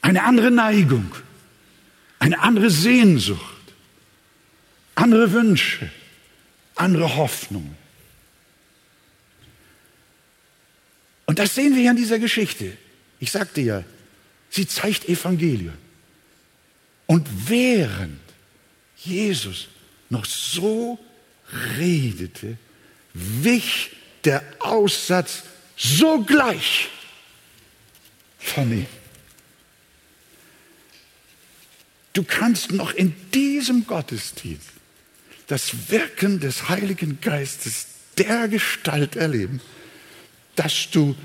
eine 0.00 0.24
andere 0.24 0.50
Neigung, 0.50 1.14
eine 2.18 2.40
andere 2.40 2.70
Sehnsucht, 2.70 3.40
andere 4.94 5.32
Wünsche, 5.32 5.90
andere 6.74 7.16
Hoffnungen. 7.16 7.76
Und 11.26 11.38
das 11.38 11.54
sehen 11.54 11.74
wir 11.74 11.82
hier 11.82 11.90
in 11.92 11.96
dieser 11.96 12.18
Geschichte. 12.18 12.76
Ich 13.20 13.30
sagte 13.30 13.60
ja, 13.60 13.84
sie 14.48 14.66
zeigt 14.66 15.08
Evangelium. 15.08 15.74
Und 17.06 17.28
während 17.48 18.20
Jesus 18.96 19.68
noch 20.08 20.24
so 20.24 20.98
redete, 21.78 22.56
wich 23.14 23.96
der 24.24 24.42
Aussatz 24.58 25.42
sogleich 25.76 26.88
von 28.38 28.72
ihm. 28.72 28.86
Du 32.12 32.24
kannst 32.24 32.72
noch 32.72 32.92
in 32.92 33.14
diesem 33.30 33.86
Gottesdienst 33.86 34.68
das 35.46 35.90
Wirken 35.90 36.40
des 36.40 36.68
Heiligen 36.68 37.20
Geistes 37.20 37.86
der 38.18 38.48
Gestalt 38.48 39.16
erleben, 39.16 39.60
dass 40.56 40.90
du 40.90 41.16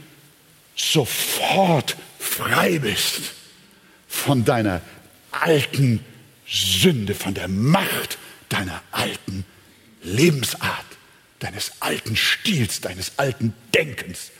sofort 0.75 1.95
frei 2.19 2.79
bist 2.79 3.33
von 4.07 4.45
deiner 4.45 4.81
alten 5.31 6.03
Sünde, 6.47 7.15
von 7.15 7.33
der 7.33 7.47
Macht 7.47 8.17
deiner 8.49 8.81
alten 8.91 9.45
Lebensart, 10.01 10.85
deines 11.39 11.73
alten 11.81 12.15
Stils, 12.15 12.81
deines 12.81 13.17
alten 13.17 13.53
Denkens, 13.73 14.31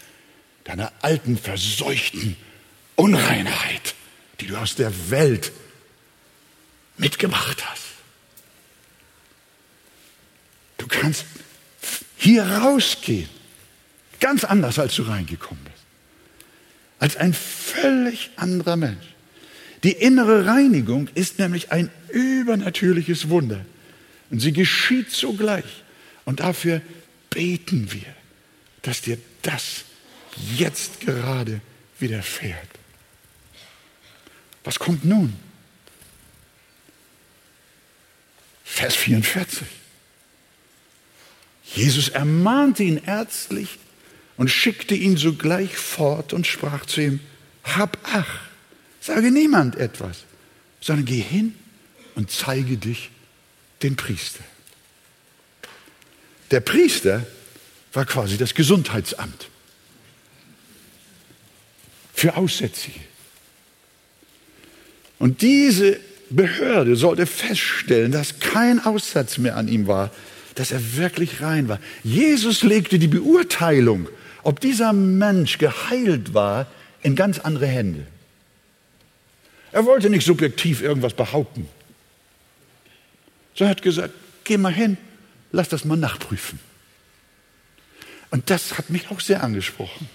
deiner 0.64 0.92
alten 1.02 1.38
verseuchten 1.38 2.38
Unreinheit, 2.96 3.96
die 4.40 4.48
du 4.48 4.58
aus 4.58 4.76
der 4.76 5.10
Welt 5.10 5.52
mitgebracht 6.98 7.70
hast. 7.70 7.84
Du 10.78 10.88
kannst 10.88 11.26
hier 12.18 12.44
rausgehen, 12.44 13.30
ganz 14.20 14.44
anders, 14.44 14.80
als 14.80 14.96
du 14.96 15.04
reingekommen 15.04 15.64
bist. 15.64 15.76
Als 17.00 17.18
ein 17.18 17.34
völlig 17.34 18.32
anderer 18.36 18.76
Mensch. 18.76 19.06
Die 19.84 19.92
innere 19.92 20.46
Reinigung 20.46 21.10
ist 21.14 21.38
nämlich 21.38 21.72
ein 21.72 21.92
übernatürliches 22.10 23.30
Wunder. 23.30 23.66
Und 24.32 24.40
sie 24.40 24.54
geschieht 24.54 25.12
sogleich. 25.12 25.84
Und 26.24 26.40
dafür 26.40 26.82
beten 27.30 27.92
wir, 27.92 28.16
dass 28.82 29.02
dir 29.02 29.18
das 29.44 29.84
jetzt 30.56 31.02
gerade 31.02 31.62
widerfährt. 32.00 32.70
Was 34.64 34.80
kommt 34.80 35.06
nun? 35.06 35.34
Vers 38.66 38.96
44. 38.96 39.68
Jesus 41.64 42.10
ermahnte 42.10 42.84
ihn 42.84 42.98
ärztlich 42.98 43.78
und 44.38 44.50
schickte 44.50 44.96
ihn 44.96 45.16
sogleich 45.16 45.78
fort 45.78 46.34
und 46.34 46.46
sprach 46.46 46.86
zu 46.86 47.02
ihm, 47.02 47.20
hab 47.64 47.98
ach, 48.04 48.42
sage 49.00 49.32
niemand 49.32 49.76
etwas, 49.76 50.26
sondern 50.82 51.06
geh 51.06 51.22
hin 51.22 51.56
und 52.16 52.32
zeige 52.32 52.78
dich 52.78 53.12
den 53.82 53.96
Priester. 53.96 54.44
Der 56.52 56.60
Priester 56.60 57.26
war 57.94 58.06
quasi 58.06 58.38
das 58.38 58.54
Gesundheitsamt 58.56 59.48
für 62.14 62.36
Aussätzige. 62.36 63.00
Und 65.20 65.42
diese 65.42 66.00
Behörde 66.36 66.96
sollte 66.96 67.26
feststellen, 67.26 68.12
dass 68.12 68.40
kein 68.40 68.84
Aussatz 68.84 69.38
mehr 69.38 69.58
an 69.58 69.68
ihm 69.68 69.88
war, 69.88 70.12
dass 70.56 70.72
er 70.72 70.96
wirklich 70.98 71.42
rein 71.42 71.68
war. 71.68 71.80
Jesus 72.04 72.64
legte 72.64 73.00
die 73.00 73.08
Beurteilung, 73.08 74.08
ob 74.44 74.60
dieser 74.60 74.94
Mensch 74.94 75.58
geheilt 75.58 76.34
war, 76.34 76.68
in 77.02 77.16
ganz 77.16 77.40
andere 77.40 77.68
Hände. 77.68 78.08
Er 79.72 79.86
wollte 79.86 80.10
nicht 80.10 80.26
subjektiv 80.26 80.82
irgendwas 80.82 81.14
behaupten. 81.14 81.68
So 83.54 83.68
hat 83.68 83.82
gesagt, 83.82 84.14
geh 84.44 84.58
mal 84.58 84.74
hin, 84.74 84.98
lass 85.52 85.70
das 85.70 85.86
mal 85.86 85.98
nachprüfen. 85.98 86.60
Und 88.32 88.50
das 88.50 88.78
hat 88.78 88.90
mich 88.90 89.10
auch 89.12 89.20
sehr 89.20 89.44
angesprochen. 89.44 90.10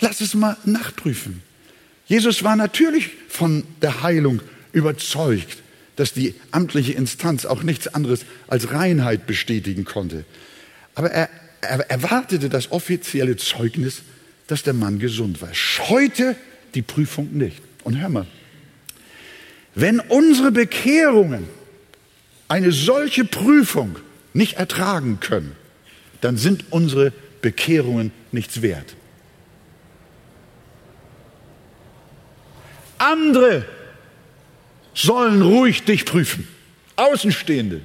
Lass 0.00 0.20
es 0.20 0.34
mal 0.34 0.56
nachprüfen. 0.64 1.42
Jesus 2.12 2.44
war 2.44 2.56
natürlich 2.56 3.08
von 3.26 3.64
der 3.80 4.02
Heilung 4.02 4.42
überzeugt, 4.74 5.62
dass 5.96 6.12
die 6.12 6.34
amtliche 6.50 6.92
Instanz 6.92 7.46
auch 7.46 7.62
nichts 7.62 7.88
anderes 7.88 8.26
als 8.48 8.70
Reinheit 8.70 9.26
bestätigen 9.26 9.86
konnte. 9.86 10.26
Aber 10.94 11.10
er, 11.10 11.30
er 11.62 11.90
erwartete 11.90 12.50
das 12.50 12.70
offizielle 12.70 13.36
Zeugnis, 13.38 14.02
dass 14.46 14.62
der 14.62 14.74
Mann 14.74 14.98
gesund 14.98 15.40
war. 15.40 15.54
Scheute 15.54 16.36
die 16.74 16.82
Prüfung 16.82 17.32
nicht. 17.32 17.62
Und 17.82 17.98
hör 17.98 18.10
mal, 18.10 18.26
wenn 19.74 19.98
unsere 19.98 20.52
Bekehrungen 20.52 21.44
eine 22.46 22.72
solche 22.72 23.24
Prüfung 23.24 23.96
nicht 24.34 24.58
ertragen 24.58 25.18
können, 25.20 25.52
dann 26.20 26.36
sind 26.36 26.66
unsere 26.68 27.14
Bekehrungen 27.40 28.12
nichts 28.32 28.60
wert. 28.60 28.96
Andere 33.02 33.64
sollen 34.94 35.42
ruhig 35.42 35.84
dich 35.84 36.04
prüfen, 36.04 36.46
Außenstehende. 36.94 37.80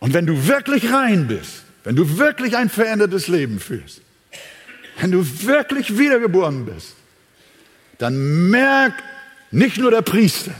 Und 0.00 0.12
wenn 0.12 0.26
du 0.26 0.46
wirklich 0.46 0.92
rein 0.92 1.28
bist, 1.28 1.62
wenn 1.84 1.96
du 1.96 2.18
wirklich 2.18 2.56
ein 2.56 2.68
verändertes 2.68 3.28
Leben 3.28 3.58
führst, 3.58 4.02
wenn 5.00 5.12
du 5.12 5.24
wirklich 5.44 5.96
wiedergeboren 5.96 6.66
bist, 6.66 6.94
dann 7.98 8.50
merkt 8.50 9.02
nicht 9.50 9.78
nur 9.78 9.90
der 9.90 10.02
Priester, 10.02 10.52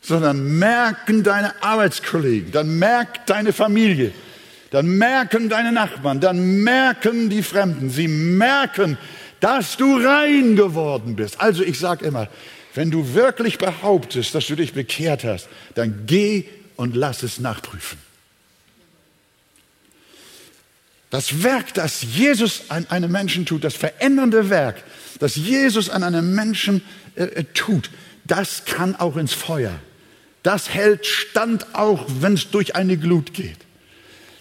sondern 0.00 0.58
merken 0.58 1.22
deine 1.22 1.62
Arbeitskollegen, 1.62 2.52
dann 2.52 2.78
merkt 2.78 3.28
deine 3.28 3.52
Familie, 3.52 4.12
dann 4.70 4.86
merken 4.86 5.50
deine 5.50 5.72
Nachbarn, 5.72 6.20
dann 6.20 6.62
merken 6.62 7.28
die 7.28 7.42
Fremden, 7.42 7.90
sie 7.90 8.08
merken, 8.08 8.96
dass 9.40 9.76
du 9.76 9.96
rein 9.96 10.56
geworden 10.56 11.16
bist. 11.16 11.40
Also 11.40 11.62
ich 11.62 11.78
sage 11.78 12.04
immer, 12.04 12.28
wenn 12.74 12.90
du 12.90 13.14
wirklich 13.14 13.58
behauptest, 13.58 14.34
dass 14.34 14.46
du 14.46 14.54
dich 14.54 14.74
bekehrt 14.74 15.24
hast, 15.24 15.48
dann 15.74 16.04
geh 16.06 16.44
und 16.76 16.94
lass 16.94 17.22
es 17.22 17.40
nachprüfen. 17.40 17.98
Das 21.10 21.42
Werk, 21.42 21.74
das 21.74 22.02
Jesus 22.02 22.64
an 22.68 22.86
einem 22.88 23.10
Menschen 23.10 23.44
tut, 23.44 23.64
das 23.64 23.74
verändernde 23.74 24.48
Werk, 24.48 24.84
das 25.18 25.34
Jesus 25.34 25.90
an 25.90 26.04
einem 26.04 26.34
Menschen 26.36 26.82
äh, 27.16 27.24
äh 27.24 27.44
tut, 27.52 27.90
das 28.24 28.64
kann 28.64 28.94
auch 28.94 29.16
ins 29.16 29.32
Feuer. 29.32 29.80
Das 30.44 30.70
hält 30.72 31.04
stand 31.04 31.74
auch, 31.74 32.06
wenn 32.20 32.34
es 32.34 32.50
durch 32.50 32.76
eine 32.76 32.96
Glut 32.96 33.34
geht. 33.34 33.58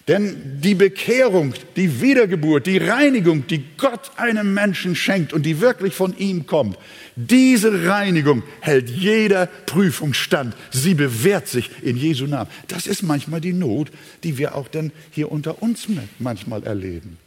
Denn 0.09 0.59
die 0.59 0.73
Bekehrung, 0.73 1.53
die 1.75 2.01
Wiedergeburt, 2.01 2.65
die 2.65 2.79
Reinigung, 2.79 3.45
die 3.45 3.63
Gott 3.77 4.09
einem 4.17 4.55
Menschen 4.55 4.95
schenkt 4.95 5.33
und 5.33 5.43
die 5.43 5.61
wirklich 5.61 5.93
von 5.93 6.17
ihm 6.17 6.47
kommt, 6.47 6.79
diese 7.15 7.85
Reinigung 7.87 8.41
hält 8.59 8.89
jeder 8.89 9.45
Prüfung 9.45 10.15
stand. 10.15 10.55
Sie 10.71 10.95
bewährt 10.95 11.47
sich 11.47 11.69
in 11.83 11.95
Jesu 11.95 12.25
Namen. 12.25 12.49
Das 12.67 12.87
ist 12.87 13.03
manchmal 13.03 13.39
die 13.39 13.53
Not, 13.53 13.91
die 14.23 14.39
wir 14.39 14.55
auch 14.55 14.67
dann 14.67 14.91
hier 15.11 15.31
unter 15.31 15.61
uns 15.61 15.87
manchmal 16.17 16.63
erleben. 16.63 17.19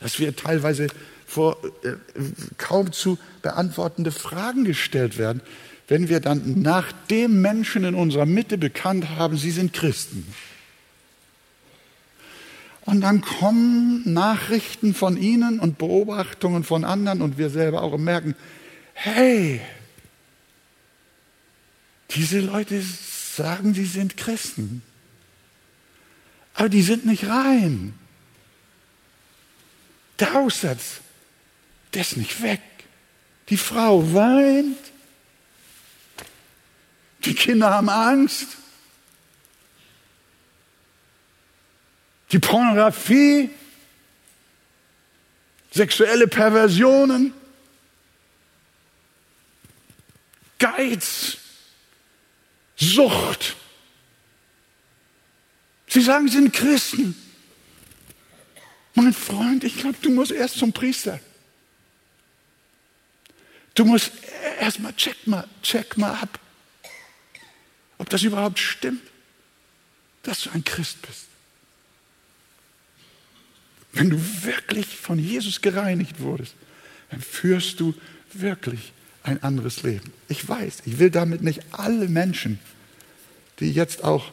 Dass 0.00 0.18
wir 0.18 0.36
teilweise 0.36 0.88
vor 1.26 1.56
äh, 1.82 1.92
kaum 2.58 2.92
zu 2.92 3.16
beantwortende 3.40 4.10
Fragen 4.10 4.64
gestellt 4.64 5.16
werden, 5.16 5.40
wenn 5.88 6.10
wir 6.10 6.20
dann 6.20 6.60
nach 6.60 6.92
dem 7.08 7.40
Menschen 7.40 7.84
in 7.84 7.94
unserer 7.94 8.26
Mitte 8.26 8.58
bekannt 8.58 9.08
haben, 9.16 9.38
sie 9.38 9.50
sind 9.50 9.72
Christen. 9.72 10.26
Und 12.84 13.00
dann 13.00 13.22
kommen 13.22 14.12
Nachrichten 14.12 14.94
von 14.94 15.16
ihnen 15.16 15.58
und 15.58 15.78
Beobachtungen 15.78 16.64
von 16.64 16.84
anderen 16.84 17.22
und 17.22 17.38
wir 17.38 17.48
selber 17.48 17.82
auch 17.82 17.92
und 17.92 18.04
merken, 18.04 18.34
hey, 18.92 19.60
diese 22.10 22.40
Leute 22.40 22.82
sagen, 22.82 23.72
sie 23.72 23.86
sind 23.86 24.18
Christen, 24.18 24.82
aber 26.52 26.68
die 26.68 26.82
sind 26.82 27.06
nicht 27.06 27.26
rein. 27.26 27.94
Der 30.20 30.36
Aussatz, 30.36 31.00
der 31.94 32.02
ist 32.02 32.16
nicht 32.18 32.42
weg. 32.42 32.60
Die 33.48 33.56
Frau 33.56 34.12
weint, 34.12 34.76
die 37.24 37.34
Kinder 37.34 37.70
haben 37.70 37.88
Angst. 37.88 38.58
Die 42.34 42.40
Pornografie, 42.40 43.48
sexuelle 45.70 46.26
Perversionen, 46.26 47.32
Geiz, 50.58 51.36
Sucht. 52.74 53.54
Sie 55.86 56.00
sagen, 56.00 56.26
Sie 56.26 56.34
sind 56.34 56.52
Christen. 56.52 57.14
Mein 58.94 59.12
Freund, 59.12 59.62
ich 59.62 59.76
glaube, 59.76 59.98
du 60.02 60.10
musst 60.10 60.32
erst 60.32 60.58
zum 60.58 60.72
Priester. 60.72 61.20
Du 63.76 63.84
musst 63.84 64.10
erst 64.58 64.80
mal 64.80 64.92
check 64.96 65.24
mal, 65.28 65.46
check 65.62 65.96
mal 65.96 66.14
ab, 66.14 66.40
ob 67.98 68.10
das 68.10 68.24
überhaupt 68.24 68.58
stimmt, 68.58 69.02
dass 70.24 70.40
du 70.40 70.50
ein 70.50 70.64
Christ 70.64 71.00
bist. 71.02 71.33
Wenn 73.94 74.10
du 74.10 74.20
wirklich 74.42 74.86
von 74.86 75.18
Jesus 75.18 75.60
gereinigt 75.60 76.20
wurdest, 76.20 76.54
dann 77.10 77.20
führst 77.20 77.80
du 77.80 77.94
wirklich 78.32 78.92
ein 79.22 79.42
anderes 79.42 79.82
Leben. 79.82 80.12
Ich 80.28 80.46
weiß, 80.46 80.82
ich 80.84 80.98
will 80.98 81.10
damit 81.10 81.42
nicht 81.42 81.62
alle 81.70 82.08
Menschen, 82.08 82.58
die 83.60 83.70
jetzt 83.70 84.04
auch 84.04 84.32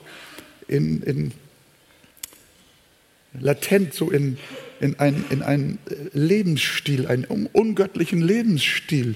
in, 0.68 1.02
in 1.04 1.32
latent 3.40 3.94
so 3.94 4.10
in, 4.10 4.38
in, 4.80 5.00
ein, 5.00 5.24
in 5.30 5.42
einen 5.44 5.80
Lebensstil, 6.14 7.08
einen 7.08 7.26
ungöttlichen 7.26 8.22
Lebensstil 8.22 9.16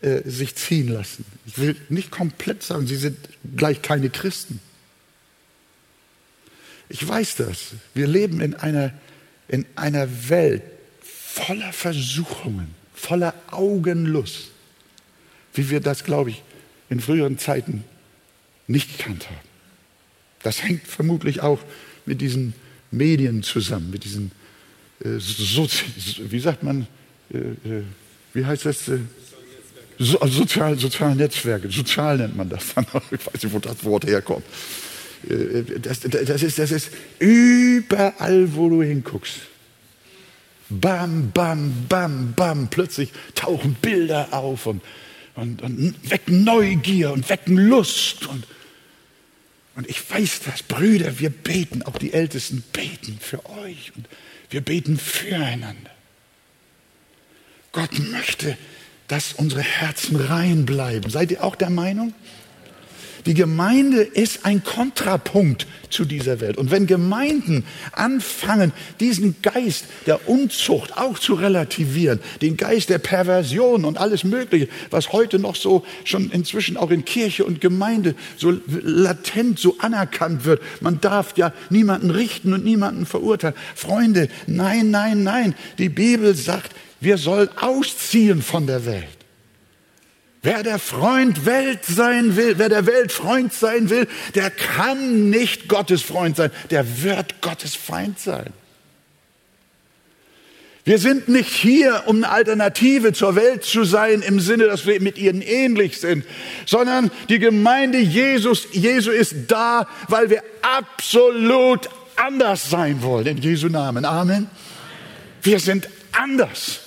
äh, 0.00 0.22
sich 0.28 0.56
ziehen 0.56 0.88
lassen. 0.88 1.24
Ich 1.46 1.58
will 1.58 1.76
nicht 1.88 2.10
komplett 2.10 2.62
sagen, 2.62 2.86
sie 2.86 2.96
sind 2.96 3.16
gleich 3.56 3.82
keine 3.82 4.10
Christen. 4.10 4.60
Ich 6.88 7.06
weiß 7.06 7.36
das. 7.36 7.74
Wir 7.94 8.06
leben 8.06 8.40
in 8.40 8.54
einer 8.54 8.92
in 9.52 9.66
einer 9.76 10.08
Welt 10.30 10.62
voller 11.02 11.72
Versuchungen, 11.72 12.74
voller 12.94 13.34
Augenlust, 13.50 14.50
wie 15.54 15.68
wir 15.70 15.80
das, 15.80 16.04
glaube 16.04 16.30
ich, 16.30 16.42
in 16.88 17.00
früheren 17.00 17.38
Zeiten 17.38 17.84
nicht 18.66 18.96
gekannt 18.96 19.28
haben. 19.28 19.48
Das 20.42 20.62
hängt 20.62 20.86
vermutlich 20.88 21.42
auch 21.42 21.60
mit 22.06 22.20
diesen 22.20 22.54
Medien 22.90 23.42
zusammen, 23.42 23.90
mit 23.90 24.04
diesen, 24.04 24.32
äh, 25.04 25.18
Sozi 25.18 25.84
wie 26.18 26.40
sagt 26.40 26.62
man, 26.62 26.86
äh, 27.32 27.38
äh, 27.38 27.82
wie 28.32 28.44
heißt 28.44 28.64
das? 28.64 28.88
Äh, 28.88 29.00
so, 29.98 30.18
sozial, 30.26 30.78
soziale 30.78 31.14
Netzwerke, 31.14 31.70
sozial 31.70 32.16
nennt 32.16 32.36
man 32.36 32.48
das 32.48 32.74
dann. 32.74 32.86
Ich 33.10 33.26
weiß 33.26 33.42
nicht, 33.42 33.52
wo 33.52 33.58
das 33.58 33.84
Wort 33.84 34.06
herkommt. 34.06 34.44
Das, 35.82 36.00
das, 36.00 36.42
ist, 36.42 36.58
das 36.58 36.70
ist 36.72 36.90
überall, 37.18 38.54
wo 38.54 38.68
du 38.68 38.82
hinguckst. 38.82 39.34
Bam, 40.68 41.30
bam, 41.32 41.86
bam, 41.88 42.32
bam. 42.34 42.68
Plötzlich 42.68 43.10
tauchen 43.34 43.74
Bilder 43.74 44.32
auf 44.32 44.66
und, 44.66 44.82
und, 45.34 45.62
und 45.62 46.10
wecken 46.10 46.44
Neugier 46.44 47.12
und 47.12 47.28
wecken 47.28 47.56
Lust. 47.56 48.26
Und, 48.26 48.46
und 49.76 49.88
ich 49.88 50.10
weiß 50.10 50.40
das, 50.46 50.62
Brüder, 50.62 51.18
wir 51.18 51.30
beten, 51.30 51.82
auch 51.82 51.98
die 51.98 52.12
Ältesten 52.12 52.64
beten 52.72 53.18
für 53.20 53.44
euch 53.50 53.92
und 53.94 54.08
wir 54.50 54.60
beten 54.60 54.98
füreinander. 54.98 55.90
Gott 57.72 57.98
möchte, 57.98 58.56
dass 59.08 59.34
unsere 59.34 59.62
Herzen 59.62 60.16
rein 60.16 60.64
bleiben. 60.64 61.10
Seid 61.10 61.30
ihr 61.30 61.44
auch 61.44 61.56
der 61.56 61.70
Meinung? 61.70 62.14
Die 63.26 63.34
Gemeinde 63.34 64.02
ist 64.02 64.44
ein 64.44 64.64
Kontrapunkt 64.64 65.66
zu 65.90 66.04
dieser 66.04 66.40
Welt. 66.40 66.56
Und 66.56 66.70
wenn 66.70 66.86
Gemeinden 66.86 67.64
anfangen, 67.92 68.72
diesen 68.98 69.36
Geist 69.42 69.84
der 70.06 70.28
Unzucht 70.28 70.96
auch 70.96 71.18
zu 71.18 71.34
relativieren, 71.34 72.18
den 72.40 72.56
Geist 72.56 72.88
der 72.88 72.98
Perversion 72.98 73.84
und 73.84 73.98
alles 73.98 74.24
Mögliche, 74.24 74.68
was 74.90 75.12
heute 75.12 75.38
noch 75.38 75.54
so 75.54 75.84
schon 76.04 76.30
inzwischen 76.30 76.76
auch 76.76 76.90
in 76.90 77.04
Kirche 77.04 77.44
und 77.44 77.60
Gemeinde 77.60 78.16
so 78.36 78.54
latent 78.66 79.58
so 79.58 79.76
anerkannt 79.78 80.44
wird, 80.44 80.60
man 80.80 81.00
darf 81.00 81.36
ja 81.36 81.52
niemanden 81.70 82.10
richten 82.10 82.52
und 82.52 82.64
niemanden 82.64 83.06
verurteilen. 83.06 83.54
Freunde, 83.74 84.28
nein, 84.46 84.90
nein, 84.90 85.22
nein. 85.22 85.54
Die 85.78 85.88
Bibel 85.88 86.34
sagt, 86.34 86.72
wir 87.00 87.18
sollen 87.18 87.48
ausziehen 87.60 88.42
von 88.42 88.66
der 88.66 88.84
Welt. 88.86 89.21
Wer 90.42 90.64
der 90.64 90.80
Freund 90.80 91.46
Welt 91.46 91.84
sein 91.84 92.34
will, 92.34 92.58
wer 92.58 92.68
der 92.68 92.86
Welt 92.86 93.12
Freund 93.12 93.52
sein 93.52 93.90
will, 93.90 94.08
der 94.34 94.50
kann 94.50 95.30
nicht 95.30 95.68
Gottes 95.68 96.02
Freund 96.02 96.36
sein, 96.36 96.50
der 96.70 97.02
wird 97.02 97.40
Gottes 97.40 97.76
Feind 97.76 98.18
sein. 98.18 98.52
Wir 100.84 100.98
sind 100.98 101.28
nicht 101.28 101.48
hier, 101.48 102.02
um 102.06 102.16
eine 102.16 102.28
Alternative 102.30 103.12
zur 103.12 103.36
Welt 103.36 103.62
zu 103.62 103.84
sein, 103.84 104.20
im 104.20 104.40
Sinne, 104.40 104.64
dass 104.64 104.84
wir 104.84 105.00
mit 105.00 105.16
ihnen 105.16 105.42
ähnlich 105.42 106.00
sind, 106.00 106.24
sondern 106.66 107.12
die 107.28 107.38
Gemeinde 107.38 107.98
Jesus, 107.98 108.66
Jesu 108.72 109.12
ist 109.12 109.34
da, 109.46 109.86
weil 110.08 110.28
wir 110.28 110.42
absolut 110.62 111.88
anders 112.16 112.68
sein 112.68 113.00
wollen, 113.02 113.28
in 113.28 113.38
Jesu 113.38 113.68
Namen. 113.68 114.04
Amen. 114.04 114.50
Wir 115.40 115.60
sind 115.60 115.88
anders 116.10 116.80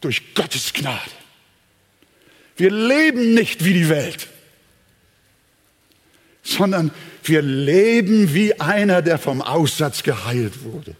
durch 0.00 0.34
Gottes 0.34 0.72
Gnade. 0.72 1.21
Wir 2.56 2.70
leben 2.70 3.34
nicht 3.34 3.64
wie 3.64 3.74
die 3.74 3.88
Welt, 3.88 4.28
sondern 6.42 6.90
wir 7.24 7.42
leben 7.42 8.34
wie 8.34 8.58
einer, 8.60 9.02
der 9.02 9.18
vom 9.18 9.42
Aussatz 9.42 10.02
geheilt 10.02 10.64
wurde. 10.64 10.96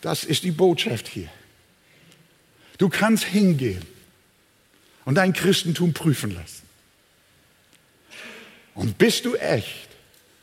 Das 0.00 0.24
ist 0.24 0.44
die 0.44 0.50
Botschaft 0.50 1.08
hier. 1.08 1.28
Du 2.78 2.88
kannst 2.88 3.24
hingehen 3.24 3.82
und 5.04 5.16
dein 5.16 5.32
Christentum 5.32 5.92
prüfen 5.92 6.34
lassen. 6.34 6.62
Und 8.74 8.96
bist 8.96 9.24
du 9.24 9.34
echt, 9.34 9.88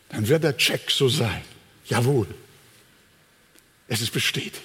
dann 0.10 0.28
wird 0.28 0.44
der 0.44 0.58
Check 0.58 0.92
so 0.92 1.08
sein. 1.08 1.42
Jawohl. 1.86 2.28
Es 3.88 4.02
ist 4.02 4.12
bestätigt. 4.12 4.62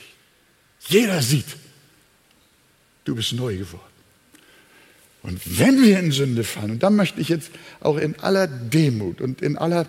Jeder 0.88 1.22
sieht, 1.22 1.46
du 3.04 3.14
bist 3.14 3.32
neu 3.32 3.56
geworden. 3.56 3.89
Und 5.22 5.58
wenn 5.58 5.82
wir 5.82 5.98
in 5.98 6.12
Sünde 6.12 6.44
fallen, 6.44 6.72
und 6.72 6.82
da 6.82 6.90
möchte 6.90 7.20
ich 7.20 7.28
jetzt 7.28 7.50
auch 7.80 7.96
in 7.98 8.18
aller 8.20 8.46
Demut 8.46 9.20
und 9.20 9.42
in 9.42 9.58
aller 9.58 9.86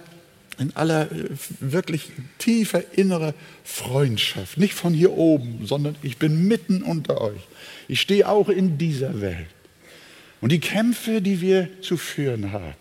in 0.61 0.75
aller 0.75 1.11
äh, 1.11 1.29
wirklich 1.59 2.11
tiefer 2.37 2.83
innerer 2.93 3.33
Freundschaft. 3.63 4.57
Nicht 4.57 4.73
von 4.73 4.93
hier 4.93 5.11
oben, 5.11 5.65
sondern 5.65 5.95
ich 6.03 6.17
bin 6.17 6.47
mitten 6.47 6.83
unter 6.83 7.19
euch. 7.19 7.41
Ich 7.87 8.01
stehe 8.01 8.29
auch 8.29 8.47
in 8.47 8.77
dieser 8.77 9.21
Welt. 9.21 9.47
Und 10.39 10.51
die 10.51 10.59
Kämpfe, 10.59 11.21
die 11.21 11.41
wir 11.41 11.69
zu 11.81 11.97
führen 11.97 12.51
haben, 12.51 12.75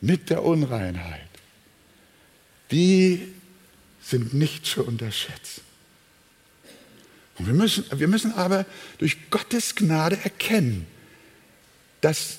mit 0.00 0.30
der 0.30 0.42
Unreinheit, 0.42 1.20
die 2.70 3.22
sind 4.02 4.34
nicht 4.34 4.66
zu 4.66 4.84
unterschätzen. 4.84 5.65
Und 7.38 7.46
wir 7.46 7.54
müssen, 7.54 7.84
wir 7.98 8.08
müssen 8.08 8.32
aber 8.32 8.66
durch 8.98 9.30
Gottes 9.30 9.74
Gnade 9.74 10.18
erkennen, 10.22 10.86
dass 12.00 12.38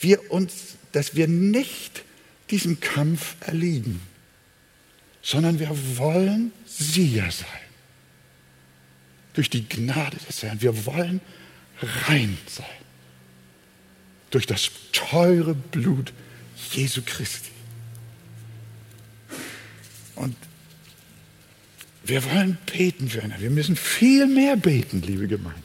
wir 0.00 0.30
uns, 0.30 0.76
dass 0.92 1.14
wir 1.14 1.26
nicht 1.26 2.04
diesem 2.50 2.80
Kampf 2.80 3.36
erliegen, 3.40 4.00
sondern 5.22 5.58
wir 5.58 5.70
wollen 5.96 6.52
Sieger 6.66 7.30
sein. 7.30 7.46
Durch 9.34 9.50
die 9.50 9.68
Gnade 9.68 10.16
des 10.28 10.42
Herrn. 10.42 10.60
Wir 10.60 10.86
wollen 10.86 11.20
rein 11.80 12.36
sein. 12.46 12.66
Durch 14.30 14.46
das 14.46 14.70
teure 14.92 15.54
Blut 15.54 16.12
Jesu 16.72 17.02
Christi. 17.04 17.50
Und 20.14 20.36
wir 22.10 22.24
wollen 22.24 22.58
beten 22.66 23.08
für 23.08 23.22
einen. 23.22 23.40
Wir 23.40 23.50
müssen 23.50 23.76
viel 23.76 24.26
mehr 24.26 24.56
beten, 24.56 25.00
liebe 25.00 25.28
Gemeinde. 25.28 25.62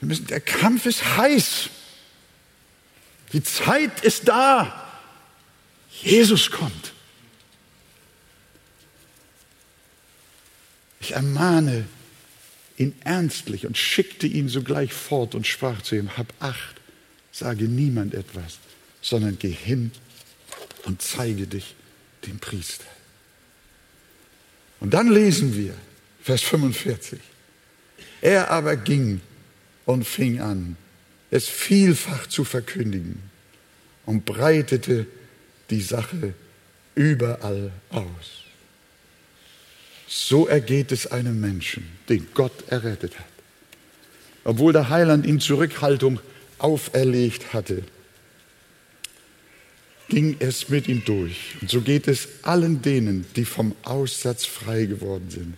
Wir 0.00 0.08
müssen, 0.08 0.26
der 0.26 0.40
Kampf 0.40 0.84
ist 0.86 1.16
heiß. 1.16 1.70
Die 3.32 3.42
Zeit 3.42 4.00
ist 4.02 4.26
da. 4.26 4.88
Jesus 6.02 6.50
kommt. 6.50 6.92
Ich 11.00 11.12
ermahne 11.12 11.86
ihn 12.76 12.94
ernstlich 13.04 13.64
und 13.64 13.78
schickte 13.78 14.26
ihn 14.26 14.48
sogleich 14.48 14.92
fort 14.92 15.36
und 15.36 15.46
sprach 15.46 15.82
zu 15.82 15.94
ihm, 15.94 16.16
hab 16.16 16.32
acht, 16.40 16.80
sage 17.30 17.64
niemand 17.64 18.14
etwas, 18.14 18.58
sondern 19.02 19.38
geh 19.38 19.50
hin 19.50 19.92
und 20.84 21.00
zeige 21.00 21.46
dich 21.46 21.76
dem 22.26 22.40
Priester. 22.40 22.86
Und 24.80 24.94
dann 24.94 25.08
lesen 25.08 25.56
wir, 25.56 25.74
Vers 26.22 26.42
45, 26.42 27.20
er 28.20 28.50
aber 28.50 28.76
ging 28.76 29.20
und 29.84 30.04
fing 30.04 30.40
an, 30.40 30.76
es 31.30 31.48
vielfach 31.48 32.26
zu 32.26 32.44
verkündigen 32.44 33.22
und 34.06 34.24
breitete 34.24 35.06
die 35.70 35.82
Sache 35.82 36.34
überall 36.94 37.70
aus. 37.90 38.44
So 40.08 40.48
ergeht 40.48 40.90
es 40.90 41.06
einem 41.06 41.40
Menschen, 41.40 41.86
den 42.08 42.26
Gott 42.34 42.68
errettet 42.68 43.18
hat. 43.18 43.26
Obwohl 44.42 44.72
der 44.72 44.88
Heiland 44.88 45.24
ihm 45.26 45.38
Zurückhaltung 45.38 46.18
auferlegt 46.58 47.52
hatte, 47.52 47.84
ging 50.10 50.36
es 50.40 50.68
mit 50.68 50.88
ihm 50.88 51.02
durch. 51.04 51.56
Und 51.60 51.70
so 51.70 51.80
geht 51.80 52.06
es 52.08 52.28
allen 52.42 52.82
denen, 52.82 53.24
die 53.36 53.44
vom 53.44 53.74
Aussatz 53.82 54.44
frei 54.44 54.84
geworden 54.84 55.30
sind. 55.30 55.54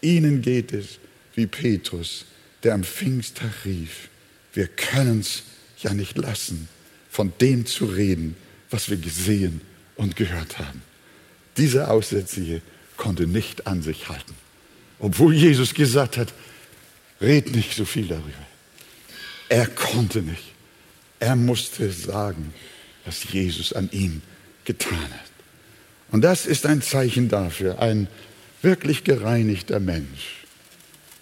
Ihnen 0.00 0.42
geht 0.42 0.72
es 0.72 0.98
wie 1.34 1.46
Petrus, 1.46 2.24
der 2.62 2.74
am 2.74 2.84
Pfingsttag 2.84 3.64
rief, 3.64 4.08
wir 4.54 4.66
können 4.66 5.20
es 5.20 5.44
ja 5.78 5.94
nicht 5.94 6.18
lassen, 6.18 6.68
von 7.08 7.32
dem 7.40 7.66
zu 7.66 7.86
reden, 7.86 8.36
was 8.70 8.90
wir 8.90 8.96
gesehen 8.96 9.60
und 9.96 10.16
gehört 10.16 10.58
haben. 10.58 10.82
Dieser 11.56 11.90
Aussätzige 11.90 12.62
konnte 12.96 13.26
nicht 13.26 13.66
an 13.66 13.82
sich 13.82 14.08
halten, 14.08 14.34
obwohl 14.98 15.34
Jesus 15.34 15.74
gesagt 15.74 16.16
hat, 16.16 16.32
red 17.20 17.54
nicht 17.54 17.74
so 17.74 17.84
viel 17.84 18.06
darüber. 18.06 18.46
Er 19.48 19.66
konnte 19.66 20.22
nicht. 20.22 20.52
Er 21.20 21.36
musste 21.36 21.90
sagen, 21.90 22.52
was 23.04 23.24
Jesus 23.32 23.72
an 23.72 23.88
ihm 23.92 24.22
getan 24.64 24.98
hat. 24.98 25.30
Und 26.10 26.22
das 26.22 26.46
ist 26.46 26.66
ein 26.66 26.82
Zeichen 26.82 27.28
dafür, 27.28 27.80
ein 27.80 28.06
wirklich 28.60 29.02
gereinigter 29.04 29.80
Mensch, 29.80 30.44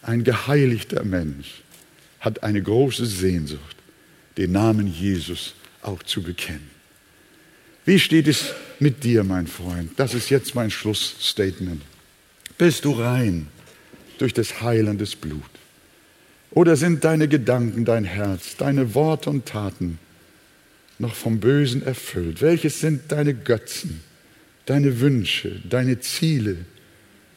ein 0.03 0.24
geheiligter 0.24 1.05
Mensch 1.05 1.62
hat 2.18 2.43
eine 2.43 2.62
große 2.62 3.07
Sehnsucht, 3.07 3.76
den 4.37 4.53
Namen 4.53 4.87
Jesus 4.87 5.55
auch 5.83 6.03
zu 6.03 6.22
bekennen. 6.22 6.70
Wie 7.85 7.99
steht 7.99 8.28
es 8.28 8.53
mit 8.78 9.05
dir, 9.05 9.24
mein 9.24 9.47
Freund? 9.47 9.93
Das 9.97 10.14
ist 10.14 10.28
jetzt 10.31 10.55
mein 10.55 10.70
Schlussstatement. 10.70 11.83
Bist 12.59 12.85
du 12.85 12.93
rein 12.93 13.47
durch 14.18 14.35
das 14.35 14.61
heilendes 14.61 15.16
Blut? 15.16 15.43
Oder 16.51 16.76
sind 16.76 17.05
deine 17.05 17.26
Gedanken, 17.28 17.85
dein 17.85 18.05
Herz, 18.05 18.57
deine 18.57 18.95
Worte 18.95 19.31
und 19.31 19.47
Taten 19.47 19.99
noch 21.01 21.14
vom 21.14 21.40
Bösen 21.40 21.82
erfüllt? 21.82 22.42
Welches 22.42 22.80
sind 22.80 23.11
deine 23.12 23.34
Götzen, 23.34 24.01
deine 24.66 25.01
Wünsche, 25.01 25.61
deine 25.68 26.01
Ziele, 26.01 26.57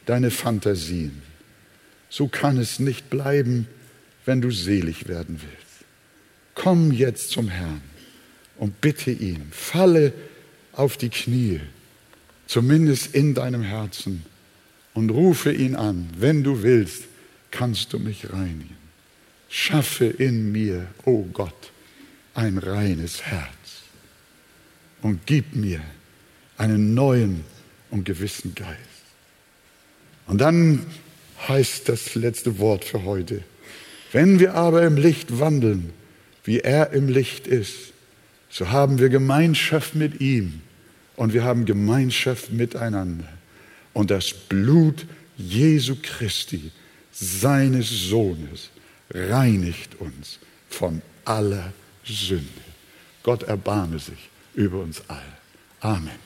deine 0.06 0.32
Fantasien? 0.32 1.22
So 2.10 2.28
kann 2.28 2.58
es 2.58 2.80
nicht 2.80 3.10
bleiben, 3.10 3.68
wenn 4.26 4.42
du 4.42 4.52
selig 4.52 5.08
werden 5.08 5.40
willst. 5.42 5.86
Komm 6.56 6.92
jetzt 6.92 7.32
zum 7.32 7.50
Herrn 7.50 7.82
und 8.58 8.82
bitte 8.82 9.12
ihn, 9.12 9.48
falle 9.52 10.14
auf 10.72 10.98
die 10.98 11.10
Knie, 11.10 11.60
zumindest 12.48 13.16
in 13.16 13.34
deinem 13.34 13.64
Herzen, 13.64 14.24
und 14.94 15.10
rufe 15.10 15.52
ihn 15.52 15.76
an, 15.76 16.08
wenn 16.20 16.44
du 16.44 16.62
willst, 16.62 17.06
kannst 17.50 17.94
du 17.94 18.00
mich 18.00 18.32
reinigen. 18.32 18.78
Schaffe 19.50 20.06
in 20.06 20.52
mir, 20.52 20.88
o 21.06 21.12
oh 21.12 21.30
Gott, 21.34 21.73
ein 22.34 22.58
reines 22.58 23.24
Herz 23.24 23.84
und 25.02 25.26
gib 25.26 25.56
mir 25.56 25.82
einen 26.58 26.94
neuen 26.94 27.44
und 27.92 28.06
gewissen 28.06 28.56
Geist. 28.56 28.80
Und 30.28 30.40
dann 30.40 30.86
heißt 31.48 31.90
das 31.90 32.16
letzte 32.16 32.58
Wort 32.60 32.86
für 32.86 33.04
heute, 33.04 33.44
wenn 34.12 34.40
wir 34.40 34.54
aber 34.56 34.84
im 34.84 34.96
Licht 34.96 35.40
wandeln, 35.40 35.92
wie 36.44 36.60
er 36.60 36.92
im 36.92 37.08
Licht 37.08 37.48
ist, 37.48 37.94
so 38.50 38.70
haben 38.70 39.00
wir 39.00 39.10
Gemeinschaft 39.10 39.96
mit 39.96 40.22
ihm 40.22 40.62
und 41.16 41.34
wir 41.34 41.44
haben 41.44 41.66
Gemeinschaft 41.66 42.52
miteinander. 42.52 43.28
Und 43.94 44.12
das 44.12 44.34
Blut 44.34 45.06
Jesu 45.38 45.96
Christi, 46.02 46.72
seines 47.12 47.90
Sohnes, 47.90 48.70
reinigt 49.12 50.00
uns 50.00 50.40
von 50.70 51.02
aller 51.26 51.74
Sünde. 52.06 52.62
Gott 53.24 53.44
erbarme 53.44 54.00
sich 54.00 54.30
über 54.54 54.80
uns 54.80 55.02
alle. 55.08 55.22
Amen. 55.80 56.23